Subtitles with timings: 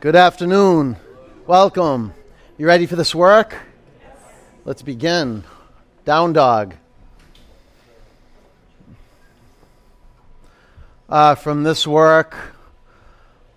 [0.00, 0.96] Good afternoon.
[1.46, 2.14] Welcome.
[2.56, 3.54] You ready for this work?
[4.64, 5.44] Let's begin.
[6.06, 6.74] Down dog.
[11.06, 12.34] Uh, from this work,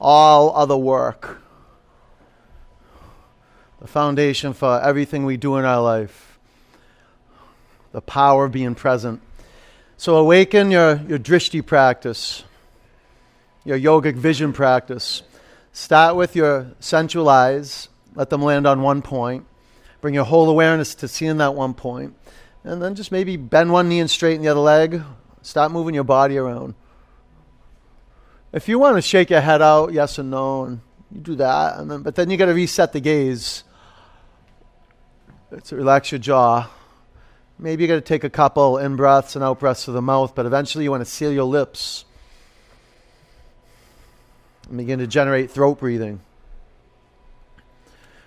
[0.01, 1.41] all other work.
[3.79, 6.37] The foundation for everything we do in our life.
[7.93, 9.21] The power of being present.
[9.95, 12.43] So awaken your, your drishti practice,
[13.63, 15.23] your yogic vision practice.
[15.75, 19.47] Start with your sensual eyes, let them land on one point.
[20.01, 22.15] Bring your whole awareness to seeing that one point.
[22.63, 25.01] And then just maybe bend one knee and straighten the other leg.
[25.41, 26.75] Start moving your body around.
[28.53, 31.79] If you want to shake your head out, yes or no, and you do that.
[31.79, 33.63] And then, but then you got to reset the gaze.
[35.65, 36.69] To relax your jaw.
[37.57, 40.35] Maybe you got to take a couple in breaths and out breaths through the mouth,
[40.35, 42.05] but eventually you want to seal your lips
[44.67, 46.21] and begin to generate throat breathing.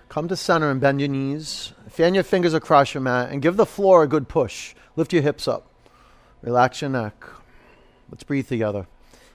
[0.09, 1.73] Come to center and bend your knees.
[1.89, 4.73] Fan your fingers across your mat and give the floor a good push.
[4.95, 5.67] Lift your hips up.
[6.41, 7.25] Relax your neck.
[8.09, 8.87] Let's breathe together.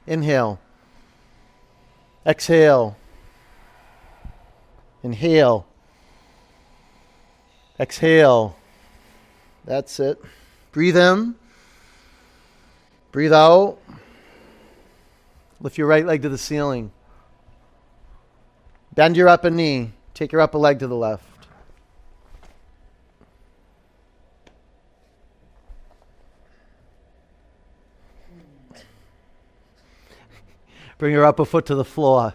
[0.07, 0.61] Inhale.
[2.27, 2.97] Exhale.
[5.03, 5.67] Inhale.
[7.79, 8.57] Exhale.
[9.65, 10.23] That's it.
[10.73, 11.35] Breathe in.
[13.11, 13.79] Breathe out.
[15.63, 16.91] Lift your right leg to the ceiling.
[18.95, 19.93] Bend your upper knee.
[20.13, 21.25] Take your upper leg to the left.
[30.99, 32.35] Bring your upper foot to the floor.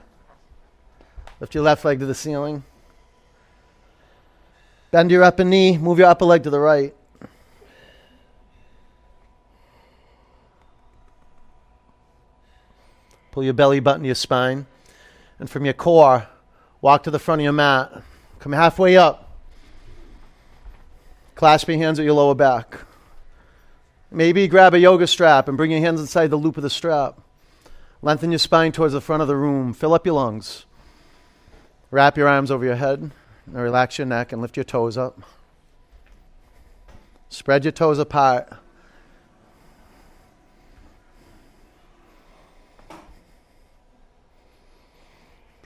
[1.42, 2.64] Lift your left leg to the ceiling.
[4.92, 5.78] Bend your upper knee.
[5.78, 6.96] Move your upper leg to the right.
[13.38, 14.66] Pull your belly button to your spine.
[15.38, 16.28] And from your core,
[16.82, 18.02] walk to the front of your mat.
[18.40, 19.38] Come halfway up.
[21.36, 22.80] Clasp your hands at your lower back.
[24.10, 27.22] Maybe grab a yoga strap and bring your hands inside the loop of the strap.
[28.02, 29.72] Lengthen your spine towards the front of the room.
[29.72, 30.66] Fill up your lungs.
[31.92, 33.12] Wrap your arms over your head.
[33.46, 35.22] And relax your neck and lift your toes up.
[37.30, 38.52] Spread your toes apart.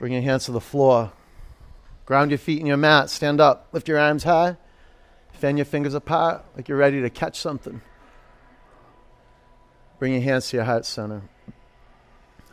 [0.02, 1.12] Bring your hands to the floor.
[2.06, 3.08] Ground your feet in your mat.
[3.08, 3.68] Stand up.
[3.70, 4.56] Lift your arms high.
[5.34, 7.80] Fan your fingers apart like you're ready to catch something.
[10.00, 11.22] Bring your hands to your heart center.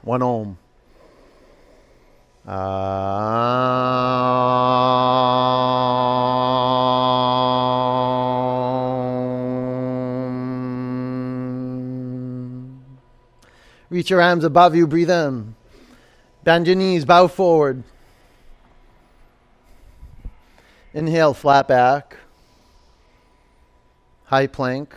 [0.03, 0.59] One om.
[2.45, 2.53] Um.
[13.89, 14.85] Reach your arms above you.
[14.85, 15.55] Breathe in.
[16.43, 17.83] Bend your knees, bow forward.
[20.93, 22.17] Inhale, flat back.
[24.25, 24.95] High plank.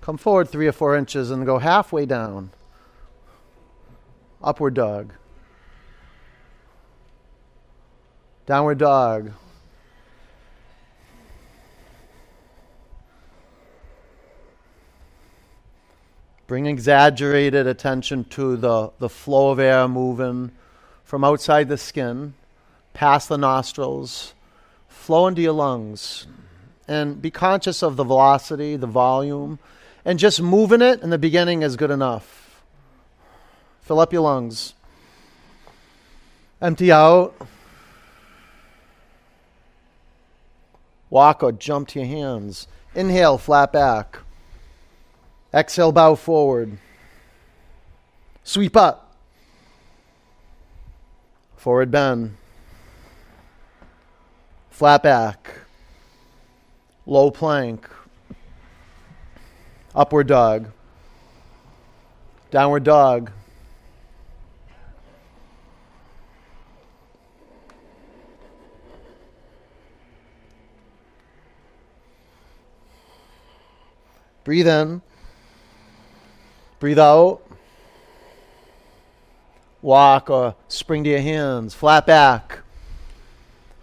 [0.00, 2.50] Come forward three or four inches and go halfway down.
[4.42, 5.14] Upward dog.
[8.44, 9.32] Downward dog.
[16.46, 20.50] Bring exaggerated attention to the, the flow of air moving
[21.02, 22.34] from outside the skin,
[22.92, 24.34] past the nostrils,
[24.88, 26.26] flow into your lungs.
[26.86, 29.58] And be conscious of the velocity, the volume,
[30.04, 32.62] and just moving it in the beginning is good enough.
[33.80, 34.74] Fill up your lungs.
[36.60, 37.34] Empty out.
[41.08, 42.66] Walk or jump to your hands.
[42.94, 44.18] Inhale, flat back.
[45.54, 46.78] Exhale, bow forward.
[48.42, 49.14] Sweep up.
[51.56, 52.36] Forward bend.
[54.70, 55.60] Flat back.
[57.06, 57.88] Low plank.
[59.94, 60.72] Upward dog.
[62.50, 63.30] Downward dog.
[74.42, 75.00] Breathe in.
[76.84, 77.40] Breathe out.
[79.80, 81.72] Walk or spring to your hands.
[81.72, 82.58] Flat back.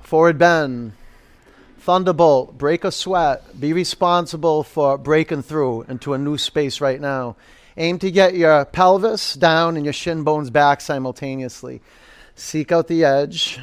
[0.01, 0.93] Forward bend.
[1.79, 2.59] Thunderbolt.
[2.59, 3.59] Break a sweat.
[3.59, 7.37] Be responsible for breaking through into a new space right now.
[7.75, 11.81] Aim to get your pelvis down and your shin bones back simultaneously.
[12.35, 13.59] Seek out the edge.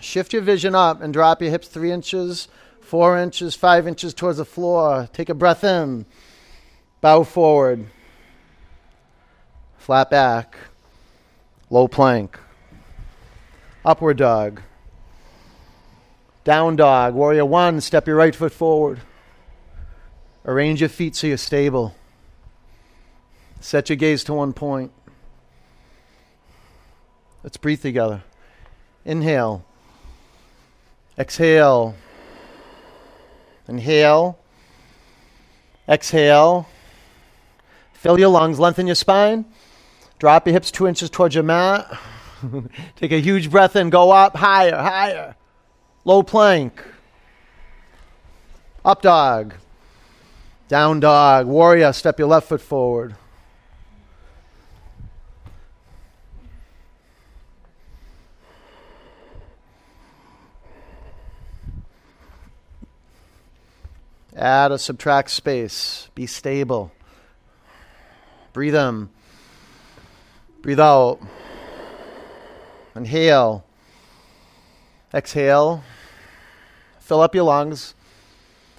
[0.00, 2.48] Shift your vision up and drop your hips three inches,
[2.80, 5.08] four inches, five inches towards the floor.
[5.12, 6.04] Take a breath in.
[7.00, 7.86] Bow forward.
[9.82, 10.56] Flat back,
[11.68, 12.38] low plank,
[13.84, 14.62] upward dog,
[16.44, 19.00] down dog, warrior one, step your right foot forward.
[20.44, 21.96] Arrange your feet so you're stable.
[23.60, 24.92] Set your gaze to one point.
[27.42, 28.22] Let's breathe together.
[29.04, 29.64] Inhale.
[31.18, 31.96] Exhale.
[33.66, 34.38] Inhale.
[35.88, 36.68] Exhale.
[37.94, 39.44] Fill your lungs, lengthen your spine.
[40.22, 41.98] Drop your hips two inches towards your mat.
[42.94, 45.34] Take a huge breath in, go up, higher, higher.
[46.04, 46.80] Low plank.
[48.84, 49.54] Up dog.
[50.68, 51.48] Down dog.
[51.48, 53.16] Warrior, step your left foot forward.
[64.36, 66.10] Add or subtract space.
[66.14, 66.92] Be stable.
[68.52, 69.08] Breathe in.
[70.62, 71.18] Breathe out.
[72.94, 73.64] Inhale.
[75.12, 75.82] Exhale.
[77.00, 77.94] Fill up your lungs.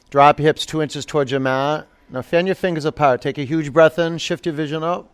[0.09, 1.87] Drop your hips two inches towards your mat.
[2.09, 3.21] Now fan your fingers apart.
[3.21, 4.17] Take a huge breath in.
[4.17, 5.09] Shift your vision up.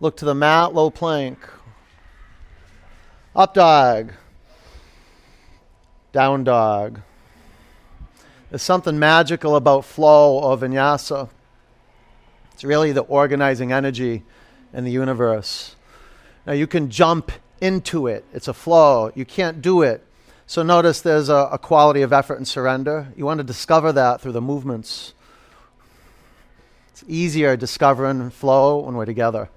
[0.00, 1.38] Look to the mat, low plank.
[3.36, 4.14] Up dog.
[6.12, 7.02] Down dog.
[8.50, 11.28] There's something magical about flow of vinyasa.
[12.52, 14.24] It's really the organizing energy
[14.72, 15.76] in the universe.
[16.46, 19.10] Now you can jump into it, it's a flow.
[19.14, 20.04] You can't do it.
[20.46, 23.08] So notice there's a, a quality of effort and surrender.
[23.16, 25.14] You want to discover that through the movements.
[26.90, 29.48] It's easier discovering flow when we're together.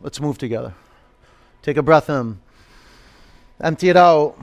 [0.00, 0.74] Let's move together.
[1.62, 2.40] Take a breath in.
[3.60, 4.36] Empty it out.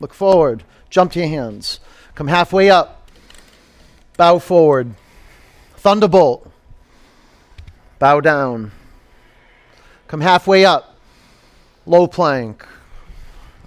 [0.00, 0.64] Look forward.
[0.90, 1.80] Jump to your hands.
[2.14, 3.08] Come halfway up.
[4.16, 4.94] Bow forward.
[5.76, 6.50] Thunderbolt.
[7.98, 8.72] Bow down.
[10.08, 10.96] Come halfway up.
[11.86, 12.66] Low plank.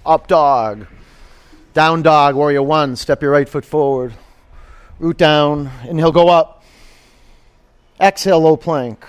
[0.04, 0.86] Up dog.
[1.74, 2.34] Down dog.
[2.34, 2.96] Warrior one.
[2.96, 4.14] Step your right foot forward.
[4.98, 5.70] Root down.
[5.86, 6.64] Inhale, go up.
[8.00, 9.04] Exhale, low plank.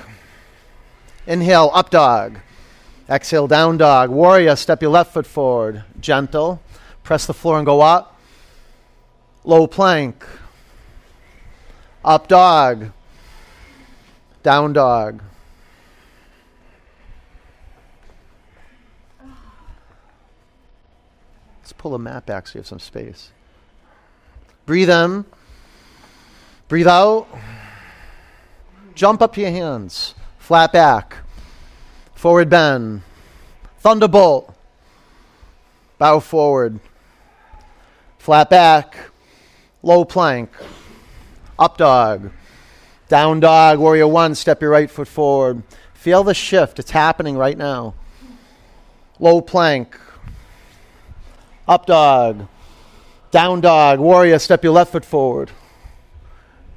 [1.28, 2.40] Inhale, up dog.
[3.10, 4.10] Exhale, down dog.
[4.10, 5.84] Warrior, step your left foot forward.
[6.00, 6.62] Gentle.
[7.04, 8.20] Press the floor and go up
[9.44, 10.26] low plank,
[12.04, 12.92] up dog,
[14.44, 15.24] down dog.
[21.70, 21.96] Let's pull
[22.26, 23.30] back so you have some space.
[24.66, 25.24] Breathe in,
[26.68, 27.28] breathe out,
[28.96, 31.18] jump up to your hands, flat back,
[32.16, 33.04] forward bend,
[33.82, 34.52] thunderbolt,
[36.00, 36.80] bow forward,
[38.18, 38.98] flat back.
[39.84, 40.50] Low plank,
[41.60, 42.32] up dog,
[43.10, 45.62] down dog, warrior one, step your right foot forward.
[45.94, 47.94] Feel the shift, it's happening right now.
[49.20, 49.96] Low plank,
[51.70, 52.48] up dog,
[53.32, 55.52] down dog, warrior, step your left foot forward.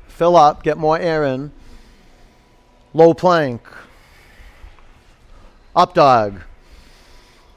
[0.06, 1.50] Fill up, get more air in.
[2.94, 3.62] Low plank,
[5.74, 6.42] up dog,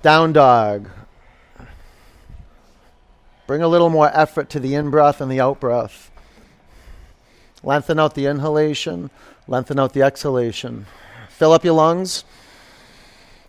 [0.02, 0.90] down dog,
[3.48, 6.12] Bring a little more effort to the in breath and the out breath.
[7.64, 9.12] Lengthen out the inhalation,
[9.48, 10.88] lengthen out the exhalation.
[11.30, 12.24] Fill up your lungs.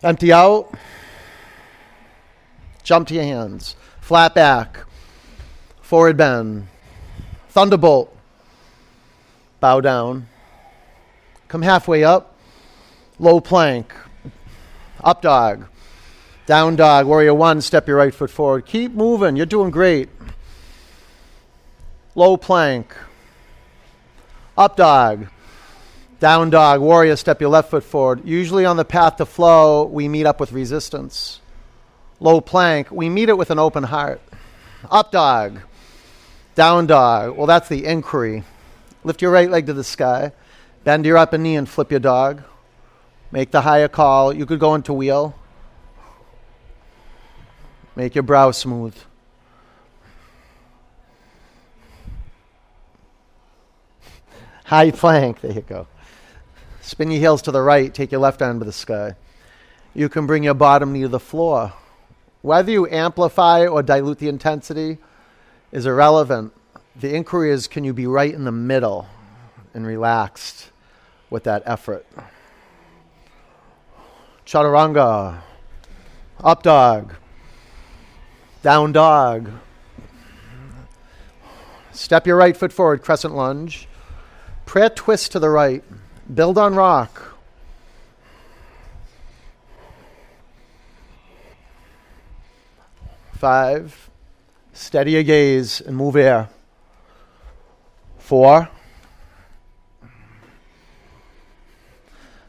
[0.03, 0.71] Empty out.
[2.83, 3.75] Jump to your hands.
[4.07, 4.85] Flat back.
[5.81, 6.69] Forward bend.
[7.49, 8.15] Thunderbolt.
[9.59, 10.29] Bow down.
[11.49, 12.33] Come halfway up.
[13.19, 13.93] Low plank.
[15.03, 15.65] Up dog.
[16.45, 18.65] Down dog, warrior one, step your right foot forward.
[18.65, 19.35] Keep moving.
[19.35, 20.07] You're doing great.
[22.15, 22.95] Low plank.
[24.57, 25.27] Up dog.
[26.21, 28.21] Down dog, warrior, step your left foot forward.
[28.23, 31.41] Usually on the path to flow, we meet up with resistance.
[32.19, 34.21] Low plank, we meet it with an open heart.
[34.89, 35.61] Up dog.
[36.55, 37.37] Down dog.
[37.37, 38.43] Well, that's the inquiry.
[39.03, 40.31] Lift your right leg to the sky.
[40.83, 42.41] Bend your upper knee and flip your dog.
[43.31, 44.33] Make the higher call.
[44.33, 45.35] You could go into wheel.
[47.95, 48.95] Make your brow smooth.
[54.65, 55.41] High plank.
[55.41, 55.87] There you go.
[56.81, 57.93] Spin your heels to the right.
[57.93, 59.15] Take your left arm to the sky.
[59.93, 61.73] You can bring your bottom knee to the floor.
[62.41, 64.97] Whether you amplify or dilute the intensity
[65.71, 66.53] is irrelevant.
[66.95, 69.07] The inquiry is can you be right in the middle
[69.73, 70.71] and relaxed
[71.29, 72.05] with that effort?
[74.45, 75.41] Chaturanga.
[76.43, 77.15] Up dog.
[78.61, 79.51] Down dog.
[81.91, 83.87] Step your right foot forward, crescent lunge.
[84.65, 85.83] Prayer twist to the right.
[86.33, 87.36] Build on rock.
[93.37, 94.09] Five.
[94.73, 96.49] Steady your gaze and move air.
[98.17, 98.67] Four.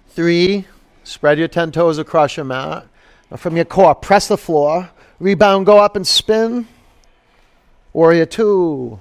[0.09, 0.67] Three.
[1.05, 2.87] Spread your 10 toes across your mat.
[3.31, 4.89] Now from your core, press the floor.
[5.21, 6.67] Rebound, go up and spin.
[7.93, 8.99] Warrior two.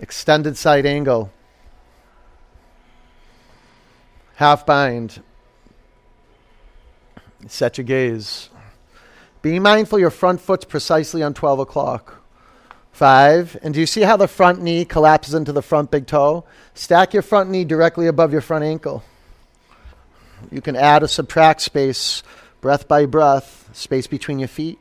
[0.00, 1.32] Extended side angle.
[4.36, 5.22] Half bind.
[7.46, 8.50] Set your gaze.
[9.44, 12.22] Be mindful your front foot's precisely on 12 o'clock.
[12.92, 13.58] Five.
[13.62, 16.46] And do you see how the front knee collapses into the front big toe?
[16.72, 19.04] Stack your front knee directly above your front ankle.
[20.50, 22.22] You can add or subtract space,
[22.62, 24.78] breath by breath, space between your feet.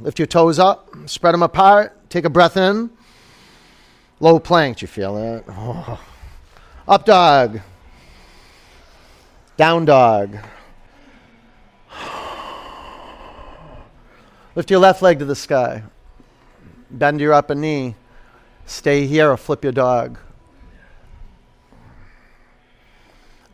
[0.00, 2.90] Lift your toes up, spread them apart, take a breath in.
[4.18, 5.44] Low plank, do you feel that?
[5.48, 6.00] Oh.
[6.88, 7.60] Up dog.
[9.56, 10.36] Down dog.
[14.54, 15.82] Lift your left leg to the sky.
[16.90, 17.94] Bend your upper knee.
[18.66, 20.18] Stay here or flip your dog.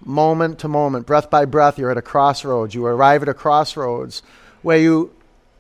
[0.05, 2.75] Moment to moment, breath by breath, you're at a crossroads.
[2.75, 4.23] You arrive at a crossroads
[4.62, 5.14] where you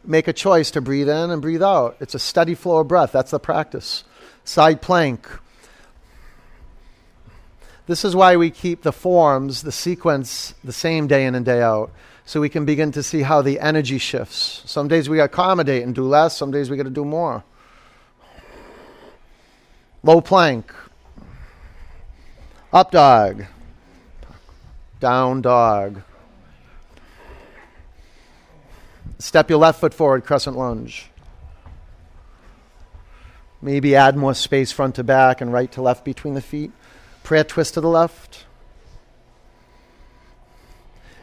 [0.04, 1.96] make a choice to breathe in and breathe out.
[2.00, 3.12] It's a steady flow of breath.
[3.12, 4.04] That's the practice.
[4.44, 5.28] Side plank.
[7.86, 11.62] This is why we keep the forms, the sequence, the same day in and day
[11.62, 11.92] out
[12.28, 14.62] so we can begin to see how the energy shifts.
[14.66, 17.42] Some days we accommodate and do less, some days we got to do more.
[20.02, 20.70] Low plank.
[22.70, 23.46] Up dog.
[25.00, 26.02] Down dog.
[29.18, 31.08] Step your left foot forward, crescent lunge.
[33.62, 36.72] Maybe add more space front to back and right to left between the feet.
[37.22, 38.44] Prayer twist to the left.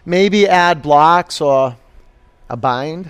[0.05, 1.75] Maybe add blocks or
[2.49, 3.09] a bind.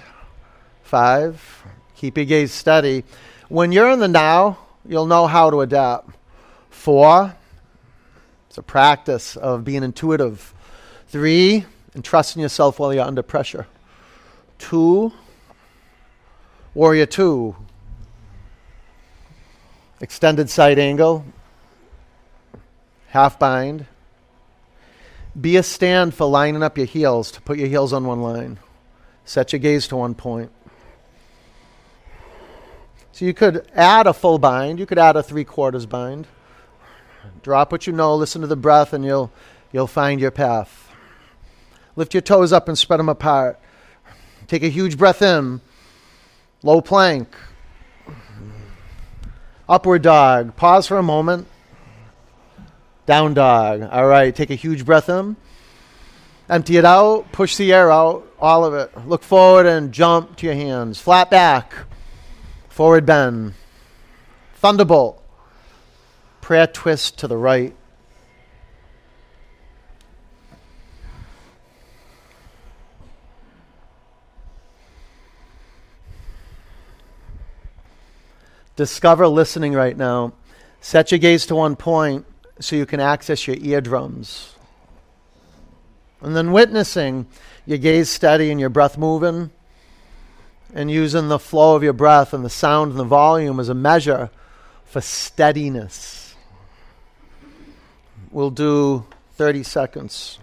[0.83, 1.63] Five.
[1.95, 3.03] Keep your gaze steady.
[3.49, 6.15] When you're in the now, you'll know how to adapt.
[6.69, 7.35] Four.
[8.47, 10.53] It's a practice of being intuitive.
[11.07, 11.65] Three.
[11.93, 13.67] And trusting yourself while you're under pressure.
[14.57, 15.11] Two.
[16.73, 17.55] Warrior two.
[19.99, 21.25] Extended side angle.
[23.07, 23.85] Half bind.
[25.39, 28.59] Be a stand for lining up your heels to put your heels on one line.
[29.25, 30.51] Set your gaze to one point.
[33.11, 36.27] So you could add a full bind, you could add a three quarters bind.
[37.43, 39.31] Drop what you know, listen to the breath, and you'll,
[39.71, 40.91] you'll find your path.
[41.95, 43.59] Lift your toes up and spread them apart.
[44.47, 45.61] Take a huge breath in.
[46.61, 47.33] Low plank.
[49.67, 50.55] Upward dog.
[50.55, 51.47] Pause for a moment.
[53.05, 53.83] Down dog.
[53.91, 55.35] All right, take a huge breath in.
[56.49, 57.31] Empty it out.
[57.31, 58.27] Push the air out.
[58.39, 59.07] All of it.
[59.07, 60.99] Look forward and jump to your hands.
[60.99, 61.73] Flat back.
[62.69, 63.53] Forward bend.
[64.55, 65.21] Thunderbolt.
[66.41, 67.75] Prayer twist to the right.
[78.75, 80.33] Discover listening right now.
[80.81, 82.25] Set your gaze to one point
[82.59, 84.55] so you can access your eardrums.
[86.21, 87.27] And then witnessing
[87.65, 89.51] your gaze steady and your breath moving,
[90.73, 93.73] and using the flow of your breath and the sound and the volume as a
[93.73, 94.29] measure
[94.83, 96.35] for steadiness.
[98.29, 100.39] We'll do 30 seconds.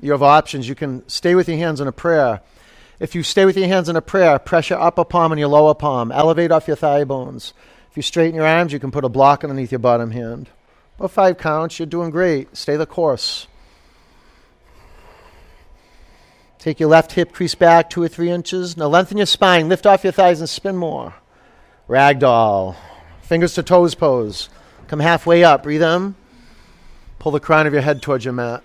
[0.00, 0.68] You have options.
[0.68, 2.40] You can stay with your hands in a prayer.
[3.00, 5.48] If you stay with your hands in a prayer, press your upper palm and your
[5.48, 6.12] lower palm.
[6.12, 7.52] Elevate off your thigh bones.
[7.92, 10.48] If you straighten your arms, you can put a block underneath your bottom hand.
[10.98, 12.56] About five counts, you're doing great.
[12.56, 13.46] Stay the course.
[16.58, 18.78] Take your left hip crease back two or three inches.
[18.78, 21.12] Now lengthen your spine, lift off your thighs, and spin more.
[21.86, 22.76] Ragdoll.
[23.20, 24.48] Fingers to toes pose.
[24.88, 25.62] Come halfway up.
[25.62, 26.14] Breathe in.
[27.18, 28.62] Pull the crown of your head towards your mat.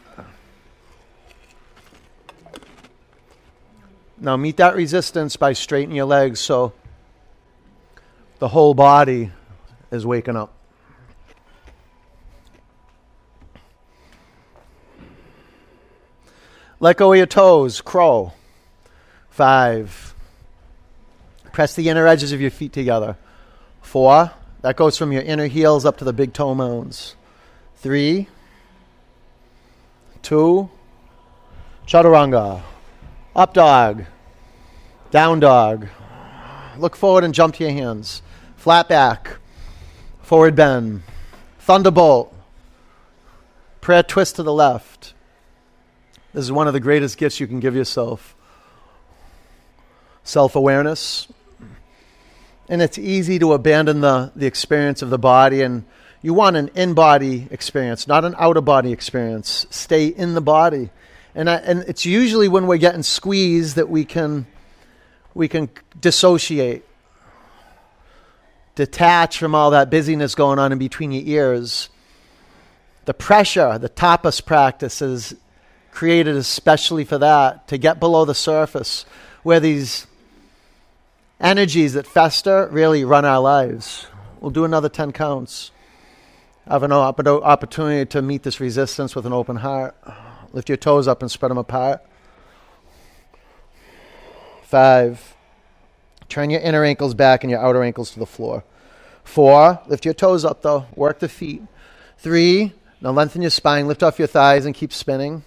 [4.17, 6.71] Now meet that resistance by straightening your legs so
[8.39, 9.31] the whole body
[9.91, 10.53] is waking up.
[16.79, 18.33] Let go of your toes, crow.
[19.29, 20.13] Five.
[21.51, 23.17] Press the inner edges of your feet together.
[23.81, 24.31] Four.
[24.61, 27.15] That goes from your inner heels up to the big toe mounds.
[27.77, 28.27] Three.
[30.21, 30.69] Two.
[31.87, 32.61] Chaturanga.
[33.35, 34.05] Up dog.
[35.09, 35.87] Down dog.
[36.79, 38.21] Look forward and jump to your hands.
[38.55, 39.37] Flat back.
[40.21, 41.03] Forward bend.
[41.59, 42.33] Thunderbolt.
[43.81, 45.13] Prayer twist to the left.
[46.33, 48.35] This is one of the greatest gifts you can give yourself.
[50.23, 51.27] self awareness.
[52.69, 55.85] And it's easy to abandon the, the experience of the body, and
[56.21, 59.65] you want an in body experience, not an out of body experience.
[59.69, 60.89] Stay in the body.
[61.33, 64.47] And, I, and it's usually when we're getting squeezed that we can,
[65.37, 65.69] we can
[66.01, 66.83] dissociate,
[68.73, 71.89] detach from all that busyness going on in between your ears.
[73.05, 75.35] The pressure, the tapas practice is
[75.91, 79.05] created especially for that, to get below the surface
[79.43, 80.07] where these
[81.39, 84.07] energies that fester really run our lives.
[84.41, 85.69] We'll do another 10 counts.
[86.65, 89.95] I have an opportunity to meet this resistance with an open heart.
[90.51, 92.03] Lift your toes up and spread them apart.
[94.67, 95.33] Five.
[96.27, 98.65] Turn your inner ankles back and your outer ankles to the floor.
[99.23, 99.79] Four.
[99.87, 100.87] Lift your toes up though.
[100.93, 101.61] Work the feet.
[102.17, 102.73] Three.
[102.99, 103.87] Now lengthen your spine.
[103.87, 105.43] Lift off your thighs and keep spinning.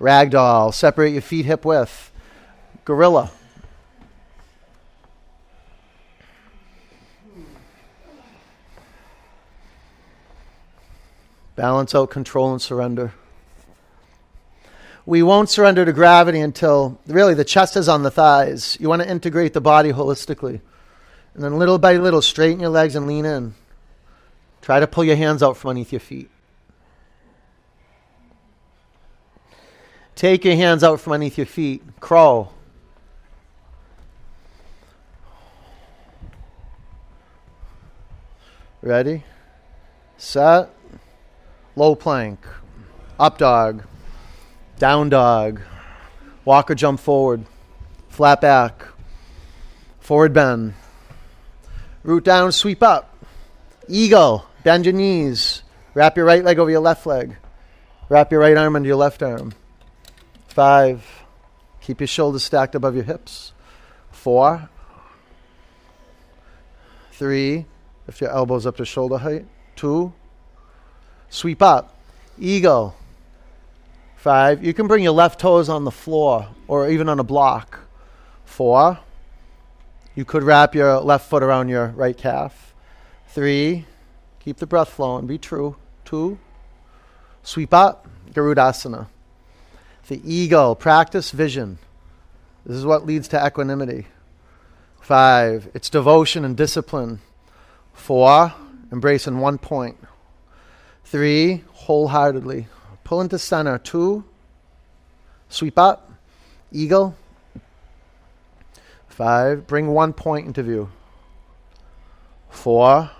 [0.00, 0.74] Ragdoll.
[0.74, 2.10] Separate your feet hip width.
[2.84, 3.30] Gorilla.
[11.54, 13.12] Balance out control and surrender
[15.08, 18.76] we won't surrender to gravity until really the chest is on the thighs.
[18.78, 20.60] You want to integrate the body holistically.
[21.32, 23.54] And then little by little, straighten your legs and lean in.
[24.60, 26.28] Try to pull your hands out from underneath your feet.
[30.14, 31.82] Take your hands out from underneath your feet.
[32.00, 32.52] Crawl.
[38.82, 39.24] Ready?
[40.18, 40.68] Set.
[41.76, 42.46] Low plank.
[43.18, 43.84] Up dog
[44.78, 45.60] down dog,
[46.44, 47.44] walk or jump forward,
[48.08, 48.86] flat back,
[50.00, 50.74] forward bend,
[52.02, 53.14] root down, sweep up,
[53.88, 55.62] eagle, bend your knees,
[55.94, 57.36] wrap your right leg over your left leg,
[58.08, 59.52] wrap your right arm under your left arm.
[60.46, 61.04] Five,
[61.80, 63.52] keep your shoulders stacked above your hips.
[64.10, 64.68] Four,
[67.12, 67.66] three,
[68.06, 69.46] lift your elbows up to shoulder height.
[69.76, 70.12] Two,
[71.30, 71.96] sweep up,
[72.38, 72.96] eagle,
[74.18, 77.78] Five, you can bring your left toes on the floor or even on a block.
[78.44, 78.98] Four,
[80.16, 82.74] you could wrap your left foot around your right calf.
[83.28, 83.86] Three,
[84.40, 85.76] keep the breath flowing, be true.
[86.04, 86.36] Two,
[87.44, 89.06] sweep up, Garudasana.
[90.08, 91.78] The ego, practice vision.
[92.66, 94.08] This is what leads to equanimity.
[95.00, 97.20] Five, it's devotion and discipline.
[97.92, 98.52] Four,
[98.90, 99.96] embrace in one point.
[101.04, 102.66] Three, wholeheartedly.
[103.08, 103.78] Pull into center.
[103.78, 104.22] Two.
[105.48, 106.12] Sweep up.
[106.70, 107.16] Eagle.
[109.08, 109.66] Five.
[109.66, 110.90] Bring one point into view.
[112.50, 113.10] Four.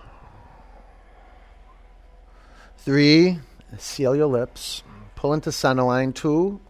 [2.76, 3.38] Three.
[3.78, 4.82] Seal your lips.
[5.14, 6.12] Pull into center line.
[6.12, 6.60] Two.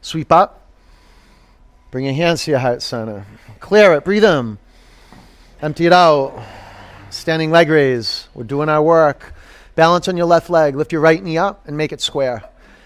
[0.00, 0.66] Sweep up.
[1.92, 3.24] Bring your hands to your heart center.
[3.60, 4.04] Clear it.
[4.04, 4.58] Breathe in.
[5.62, 6.42] Empty it out.
[7.10, 8.26] Standing leg raise.
[8.34, 9.32] We're doing our work.
[9.74, 10.76] Balance on your left leg.
[10.76, 12.44] Lift your right knee up and make it square.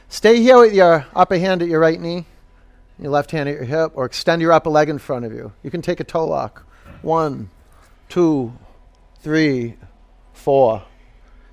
[0.08, 2.26] Stay here with your upper hand at your right knee,
[2.98, 5.52] your left hand at your hip, or extend your upper leg in front of you.
[5.62, 6.66] You can take a toe lock.
[7.02, 7.50] One,
[8.08, 8.52] two,
[9.20, 9.74] three,
[10.32, 10.82] four.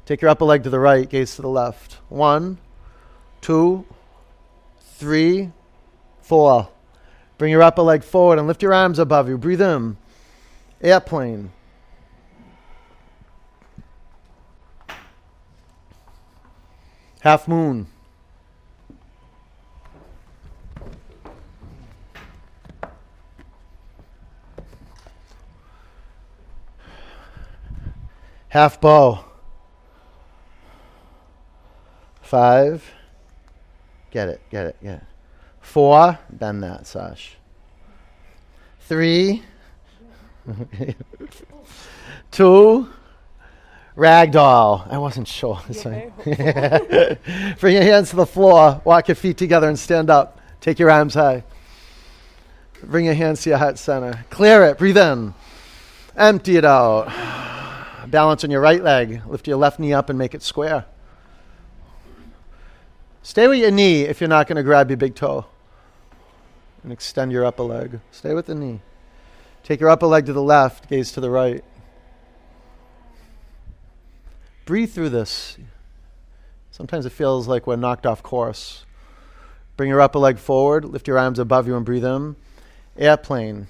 [0.06, 1.94] Take your upper leg to the right, gaze to the left.
[2.10, 2.58] One,
[3.40, 3.86] two,
[4.80, 5.52] three,
[6.22, 6.70] four.
[7.38, 9.38] Bring your upper leg forward and lift your arms above you.
[9.38, 9.98] Breathe in.
[10.82, 11.52] Airplane.
[17.22, 17.86] Half moon.
[28.50, 29.24] Half bow.
[32.24, 32.92] Five.
[34.10, 35.04] Get it, get it, get it.
[35.60, 36.18] Four.
[36.28, 37.38] Bend that, Sash.
[38.80, 39.44] Three.
[42.32, 42.90] Two.
[43.96, 44.90] Ragdoll.
[44.92, 45.62] I wasn't sure.
[47.60, 48.82] Bring your hands to the floor.
[48.86, 50.40] Walk your feet together and stand up.
[50.62, 51.44] Take your arms high.
[52.84, 54.26] Bring your hands to your heart center.
[54.30, 54.78] Clear it.
[54.78, 55.34] Breathe in.
[56.16, 57.08] Empty it out.
[58.08, 59.22] Balance on your right leg.
[59.28, 60.86] Lift your left knee up and make it square.
[63.24, 65.46] Stay with your knee if you're not going to grab your big toe.
[66.84, 68.00] And extend your upper leg.
[68.12, 68.82] Stay with the knee.
[69.64, 71.64] Take your upper leg to the left, gaze to the right.
[74.72, 75.58] Breathe through this.
[76.72, 78.86] Sometimes it feels like we're knocked off course.
[79.76, 82.38] Bring your upper leg forward, lift your arms above you and breathe in.
[82.98, 83.68] Airplane.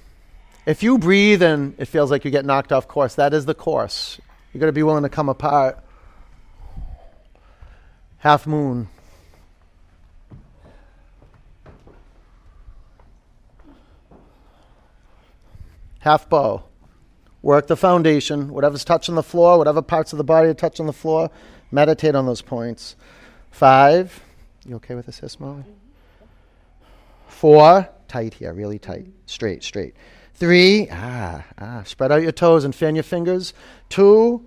[0.64, 3.52] If you breathe and it feels like you get knocked off course, that is the
[3.52, 4.20] course.
[4.52, 5.82] You've got to be willing to come apart.
[8.18, 8.86] Half moon.
[15.98, 16.62] half bow.
[17.42, 20.92] Work the foundation, whatever's touching the floor, whatever parts of the body are touching the
[20.92, 21.30] floor,
[21.72, 22.94] meditate on those points.
[23.50, 24.22] Five.
[24.64, 25.64] You okay with this, here, Molly?
[27.26, 27.88] Four.
[28.06, 29.06] Tight here, really tight.
[29.26, 29.94] Straight, straight.
[30.34, 30.88] Three.
[30.90, 31.82] Ah, ah.
[31.84, 33.54] Spread out your toes and fan your fingers.
[33.88, 34.46] Two.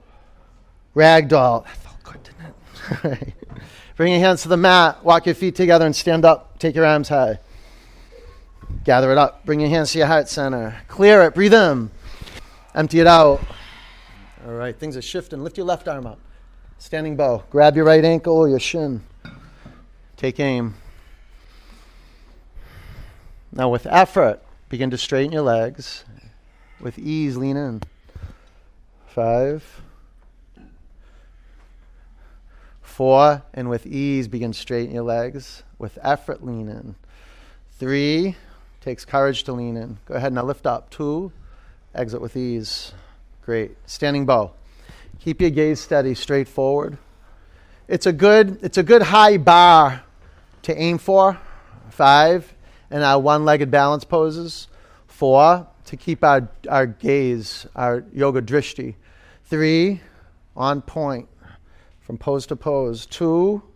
[0.96, 1.66] Ragdoll.
[1.66, 3.34] That felt good, didn't it?
[3.98, 5.04] Bring your hands to the mat.
[5.04, 6.60] Walk your feet together and stand up.
[6.60, 7.40] Take your arms high.
[8.84, 9.46] Gather it up.
[9.46, 10.76] Bring your hands to your heart center.
[10.88, 11.34] Clear it.
[11.34, 11.92] Breathe in.
[12.76, 13.40] Empty it out.
[14.46, 15.42] All right, things are shifting.
[15.42, 16.20] Lift your left arm up.
[16.78, 17.42] Standing bow.
[17.50, 19.02] Grab your right ankle or your shin.
[20.18, 20.76] Take aim.
[23.54, 26.04] Now, with effort, begin to straighten your legs.
[26.82, 27.82] With ease, lean in.
[29.08, 29.82] Five.
[32.82, 33.42] Four.
[33.54, 35.64] And with ease, begin to straighten your legs.
[35.80, 36.96] With effort, lean in.
[37.80, 38.36] Three.
[38.82, 39.98] Takes courage to lean in.
[40.06, 40.90] Go ahead now, lift up.
[40.90, 41.32] Two.
[41.96, 42.92] Exit with ease.
[43.42, 43.76] Great.
[43.86, 44.52] Standing bow.
[45.20, 46.98] Keep your gaze steady, straight forward.
[47.88, 50.04] It's a good, it's a good high bar
[50.64, 51.40] to aim for.
[51.90, 52.54] Five.
[52.92, 54.68] And our one legged balance poses.
[55.08, 55.68] Four.
[55.86, 58.96] To keep our, our gaze, our yoga drishti.
[59.46, 60.02] Three.
[60.58, 61.30] On point
[62.02, 63.06] from pose to pose.
[63.06, 63.64] Two.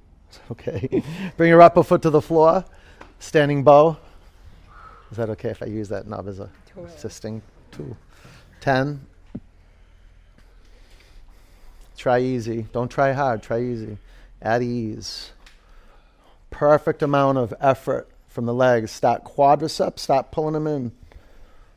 [0.51, 1.01] Okay.
[1.37, 2.63] Bring your upper foot to the floor.
[3.17, 3.97] Standing bow.
[5.09, 6.51] Is that okay if I use that knob as a
[6.85, 7.97] assisting tool?
[8.61, 9.05] 10.
[11.97, 12.65] Try easy.
[12.71, 13.43] Don't try hard.
[13.43, 13.97] Try easy.
[14.41, 15.31] At ease.
[16.49, 18.91] Perfect amount of effort from the legs.
[18.91, 19.99] Stop quadriceps.
[19.99, 20.91] Stop pulling them in.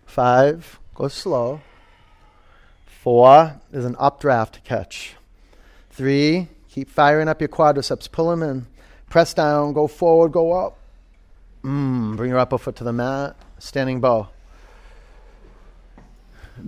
[0.06, 0.78] Five.
[0.94, 1.60] Go slow.
[2.86, 5.16] Four is an updraft catch.
[5.90, 6.48] Three.
[6.70, 8.10] Keep firing up your quadriceps.
[8.10, 8.66] Pull them in.
[9.10, 9.72] Press down.
[9.72, 10.32] Go forward.
[10.32, 10.78] Go up.
[11.64, 13.36] Mm, bring your upper foot to the mat.
[13.58, 14.28] Standing bow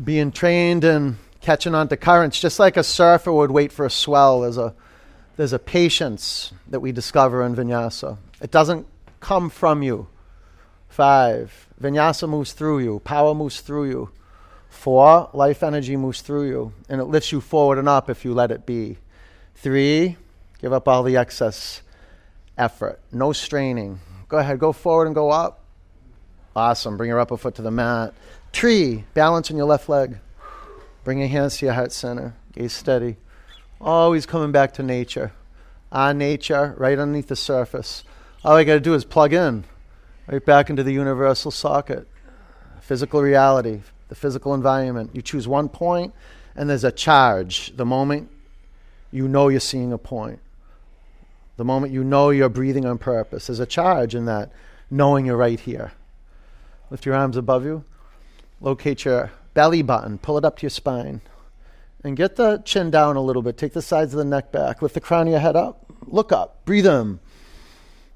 [0.03, 4.41] being trained and catching onto currents, just like a surfer would wait for a swell.
[4.41, 4.75] There's a,
[5.37, 8.19] there's a patience that we discover in vinyasa.
[8.41, 8.87] It doesn't
[9.21, 10.09] come from you.
[10.89, 14.11] Five, vinyasa moves through you, power moves through you.
[14.69, 18.35] Four, life energy moves through you, and it lifts you forward and up if you
[18.35, 18.99] let it be.
[19.57, 20.17] Three,
[20.61, 21.83] give up all the excess
[22.59, 24.01] effort, no straining.
[24.29, 25.61] Go ahead, go forward and go up.
[26.57, 26.97] Awesome.
[26.97, 28.15] Bring your upper foot to the mat.
[28.55, 30.19] Tree, balance on your left leg.
[31.03, 32.37] Bring your hands to your heart center.
[32.53, 33.17] Gaze steady.
[33.81, 35.33] Always coming back to nature.
[35.91, 38.05] On nature, right underneath the surface.
[38.45, 39.65] All I got to do is plug in
[40.29, 42.07] right back into the universal socket.
[42.81, 45.11] Physical reality, the physical environment.
[45.13, 46.15] You choose one point,
[46.55, 48.31] and there's a charge the moment
[49.11, 50.39] you know you're seeing a point.
[51.57, 53.49] The moment you know you're breathing on purpose.
[53.49, 54.53] There's a charge in that
[54.93, 55.91] knowing you're right here.
[56.89, 57.83] Lift your arms above you.
[58.61, 61.21] Locate your belly button, pull it up to your spine,
[62.03, 63.57] and get the chin down a little bit.
[63.57, 64.83] Take the sides of the neck back.
[64.83, 65.87] Lift the crown of your head up.
[66.07, 66.65] Look up.
[66.65, 67.19] Breathe in.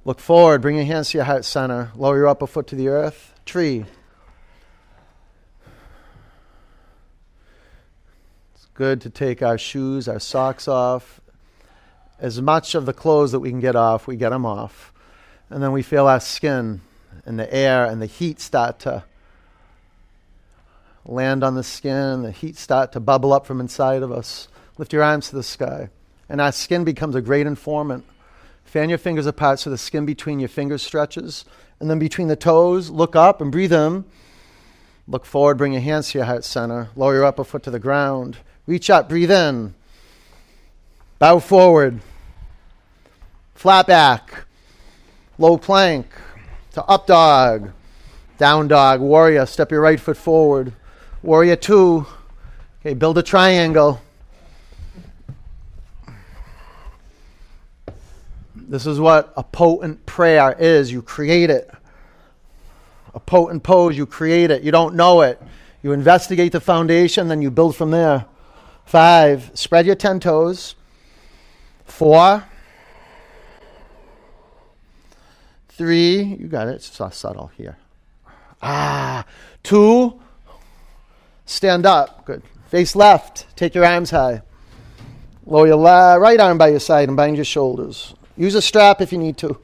[0.05, 0.61] Look forward.
[0.61, 1.91] Bring your hands to your heart center.
[1.97, 3.35] Lower your upper foot to the earth.
[3.47, 3.87] Tree.
[8.55, 11.21] It's good to take our shoes, our socks off.
[12.19, 14.93] As much of the clothes that we can get off, we get them off.
[15.51, 16.83] And then we feel our skin
[17.25, 19.05] and the air and the heat start to
[21.09, 24.49] land on the skin, and the heat start to bubble up from inside of us.
[24.77, 25.89] Lift your arms to the sky.
[26.29, 28.05] And our skin becomes a great informant.
[28.65, 31.47] Fan your fingers apart so the skin between your fingers stretches.
[31.81, 34.05] And then between the toes, look up and breathe in.
[35.07, 36.91] Look forward, bring your hands to your heart center.
[36.95, 38.37] Lower your upper foot to the ground.
[38.67, 39.75] Reach up, breathe in.
[41.19, 42.01] Bow forward.
[43.55, 44.45] Flat back.
[45.39, 46.07] Low plank.
[46.73, 47.71] To up dog.
[48.37, 49.01] Down dog.
[49.01, 49.47] Warrior.
[49.47, 50.75] Step your right foot forward.
[51.23, 52.07] Warrior two.
[52.81, 54.01] Okay, build a triangle.
[58.55, 60.93] This is what a potent prayer is.
[60.93, 61.71] You create it.
[63.15, 64.63] A potent pose, you create it.
[64.63, 65.43] You don't know it.
[65.83, 68.27] You investigate the foundation, then you build from there.
[68.85, 70.77] Five, spread your 10 toes.
[71.85, 72.45] Four,
[75.71, 76.77] three, you got it.
[76.77, 77.77] It's so subtle here.
[78.63, 79.25] Ah,
[79.63, 80.21] two,
[81.49, 82.27] Stand up.
[82.27, 82.43] Good.
[82.67, 83.47] Face left.
[83.57, 84.43] Take your arms high.
[85.47, 88.15] Lower your right arm by your side and bind your shoulders.
[88.37, 89.59] Use a strap if you need to.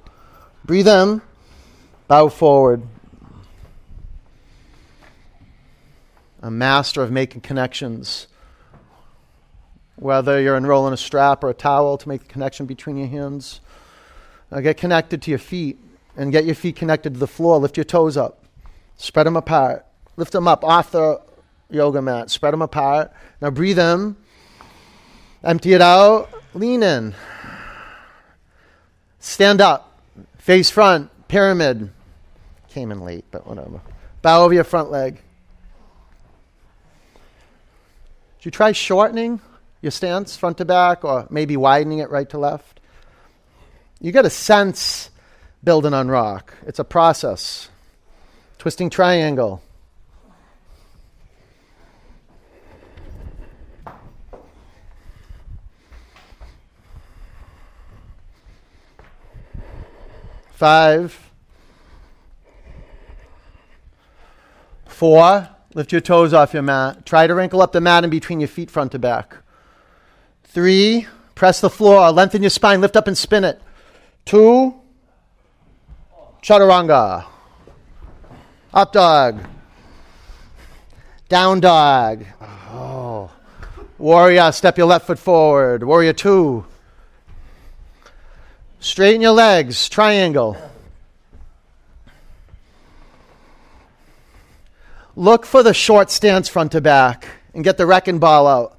[0.65, 1.21] Breathe in.
[2.09, 2.83] Bow forward.
[6.41, 8.29] A master of making connections.
[9.97, 13.61] Whether you're unrolling a strap or a towel to make the connection between your hands.
[14.51, 15.79] Now get connected to your feet
[16.17, 17.59] and get your feet connected to the floor.
[17.59, 18.43] Lift your toes up.
[18.97, 19.85] Spread them apart.
[20.17, 21.21] Lift them up off the
[21.71, 22.31] yoga mat.
[22.31, 23.13] Spread them apart.
[23.41, 24.17] Now breathe in.
[25.43, 26.31] Empty it out.
[26.55, 27.15] Lean in.
[29.19, 29.99] Stand up.
[30.39, 31.11] Face front.
[31.29, 31.91] Pyramid.
[32.69, 33.81] Came in late, but whatever.
[34.23, 35.21] Bow over your front leg.
[38.39, 39.41] Should you try shortening
[39.81, 42.81] your stance front to back or maybe widening it right to left?
[44.01, 45.11] You get a sense
[45.63, 46.55] building on rock.
[46.67, 47.71] It's a process.
[48.59, 49.63] Twisting triangle.
[60.65, 61.31] Five.
[64.87, 65.51] Four.
[65.75, 67.05] Lift your toes off your mat.
[67.05, 69.37] Try to wrinkle up the mat in between your feet, front to back.
[70.45, 71.07] Three.
[71.35, 72.11] Press the floor.
[72.11, 72.81] Lengthen your spine.
[72.81, 73.61] Lift up and spin it.
[74.25, 74.75] Two.
[76.43, 77.27] Chaturanga.
[78.73, 79.47] Up dog.
[81.29, 82.25] Down dog.
[82.41, 83.31] Oh.
[83.99, 85.85] Warrior, step your left foot forward.
[85.85, 86.65] Warrior two.
[88.85, 89.89] Straighten your legs.
[89.89, 90.59] Triangle.
[95.17, 98.79] Look for the short stance front to back and get the wrecking ball out.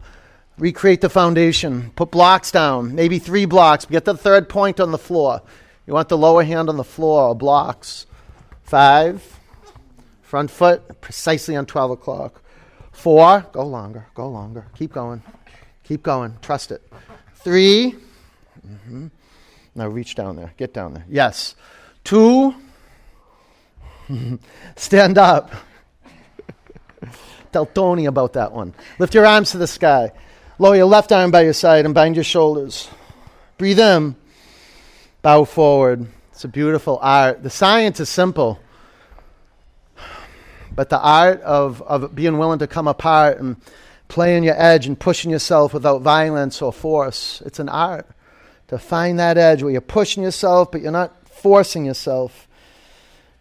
[0.59, 1.89] Recreate the foundation.
[1.95, 3.85] Put blocks down, maybe three blocks.
[3.85, 5.41] Get the third point on the floor.
[5.87, 8.05] You want the lower hand on the floor or blocks.
[8.61, 9.39] Five.
[10.21, 12.43] Front foot precisely on 12 o'clock.
[12.91, 13.43] Four.
[13.51, 14.05] Go longer.
[14.13, 14.67] Go longer.
[14.77, 15.23] Keep going.
[15.83, 16.37] Keep going.
[16.43, 16.83] Trust it.
[17.37, 17.95] 3
[18.67, 19.07] mm-hmm.
[19.75, 20.53] Now reach down there.
[20.57, 21.05] Get down there.
[21.09, 21.55] Yes.
[22.03, 22.55] Two.
[24.75, 25.51] Stand up.
[27.51, 28.73] Tell Tony about that one.
[28.99, 30.11] Lift your arms to the sky.
[30.57, 32.89] Lower your left arm by your side and bind your shoulders.
[33.57, 34.15] Breathe in.
[35.21, 36.07] Bow forward.
[36.31, 37.43] It's a beautiful art.
[37.43, 38.59] The science is simple,
[40.75, 43.55] but the art of, of being willing to come apart and
[44.09, 48.05] playing your edge and pushing yourself without violence or force, it's an art.
[48.69, 52.47] To find that edge where you're pushing yourself, but you're not forcing yourself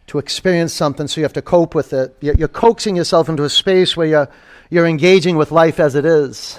[0.08, 2.14] to experience something, so you have to cope with it.
[2.20, 4.28] You're, coaxing yourself into a space where you're,
[4.68, 6.58] you're engaging with life as it is.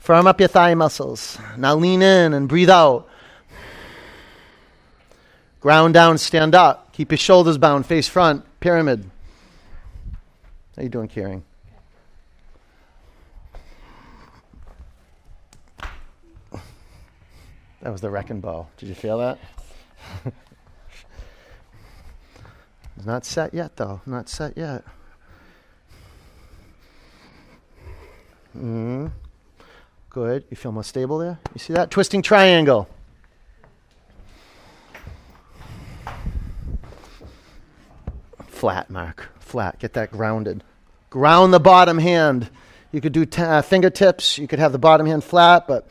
[0.00, 1.38] Firm up your thigh muscles.
[1.56, 3.08] Now lean in and breathe out.
[5.60, 6.92] Ground down, stand up.
[6.92, 9.08] Keep your shoulders bound, face front, pyramid.
[10.76, 11.44] How you doing, Kieran?
[17.84, 18.70] That was the wrecking ball.
[18.78, 19.38] Did you feel that?
[22.96, 24.00] it's not set yet, though.
[24.06, 24.84] Not set yet.
[28.56, 29.10] Mm.
[30.08, 30.44] Good.
[30.48, 31.38] You feel more stable there?
[31.52, 31.90] You see that?
[31.90, 32.88] Twisting triangle.
[38.46, 39.28] flat, Mark.
[39.40, 39.78] Flat.
[39.78, 40.64] Get that grounded.
[41.10, 42.48] Ground the bottom hand.
[42.92, 44.38] You could do t- uh, fingertips.
[44.38, 45.86] You could have the bottom hand flat, but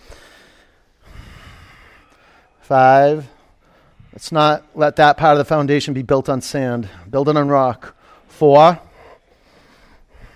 [2.64, 3.28] five.
[4.14, 6.90] Let's not let that part of the foundation be built on sand.
[7.10, 7.96] Build it on rock.
[8.28, 8.80] Four.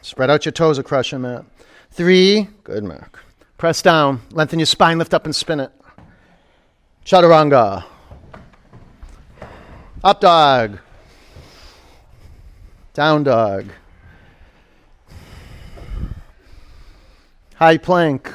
[0.01, 1.45] Spread out your toes across your mat.
[1.91, 2.47] Three.
[2.63, 3.23] Good, Mark.
[3.57, 4.21] Press down.
[4.31, 4.97] Lengthen your spine.
[4.97, 5.71] Lift up and spin it.
[7.05, 7.85] Chaturanga.
[10.03, 10.79] Up dog.
[12.93, 13.65] Down dog.
[17.55, 18.31] High plank.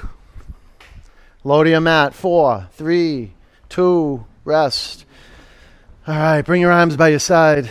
[1.44, 2.14] Low to your mat.
[2.14, 3.32] Four, three,
[3.72, 5.06] two, rest.
[6.06, 7.70] All right, bring your arms by your side.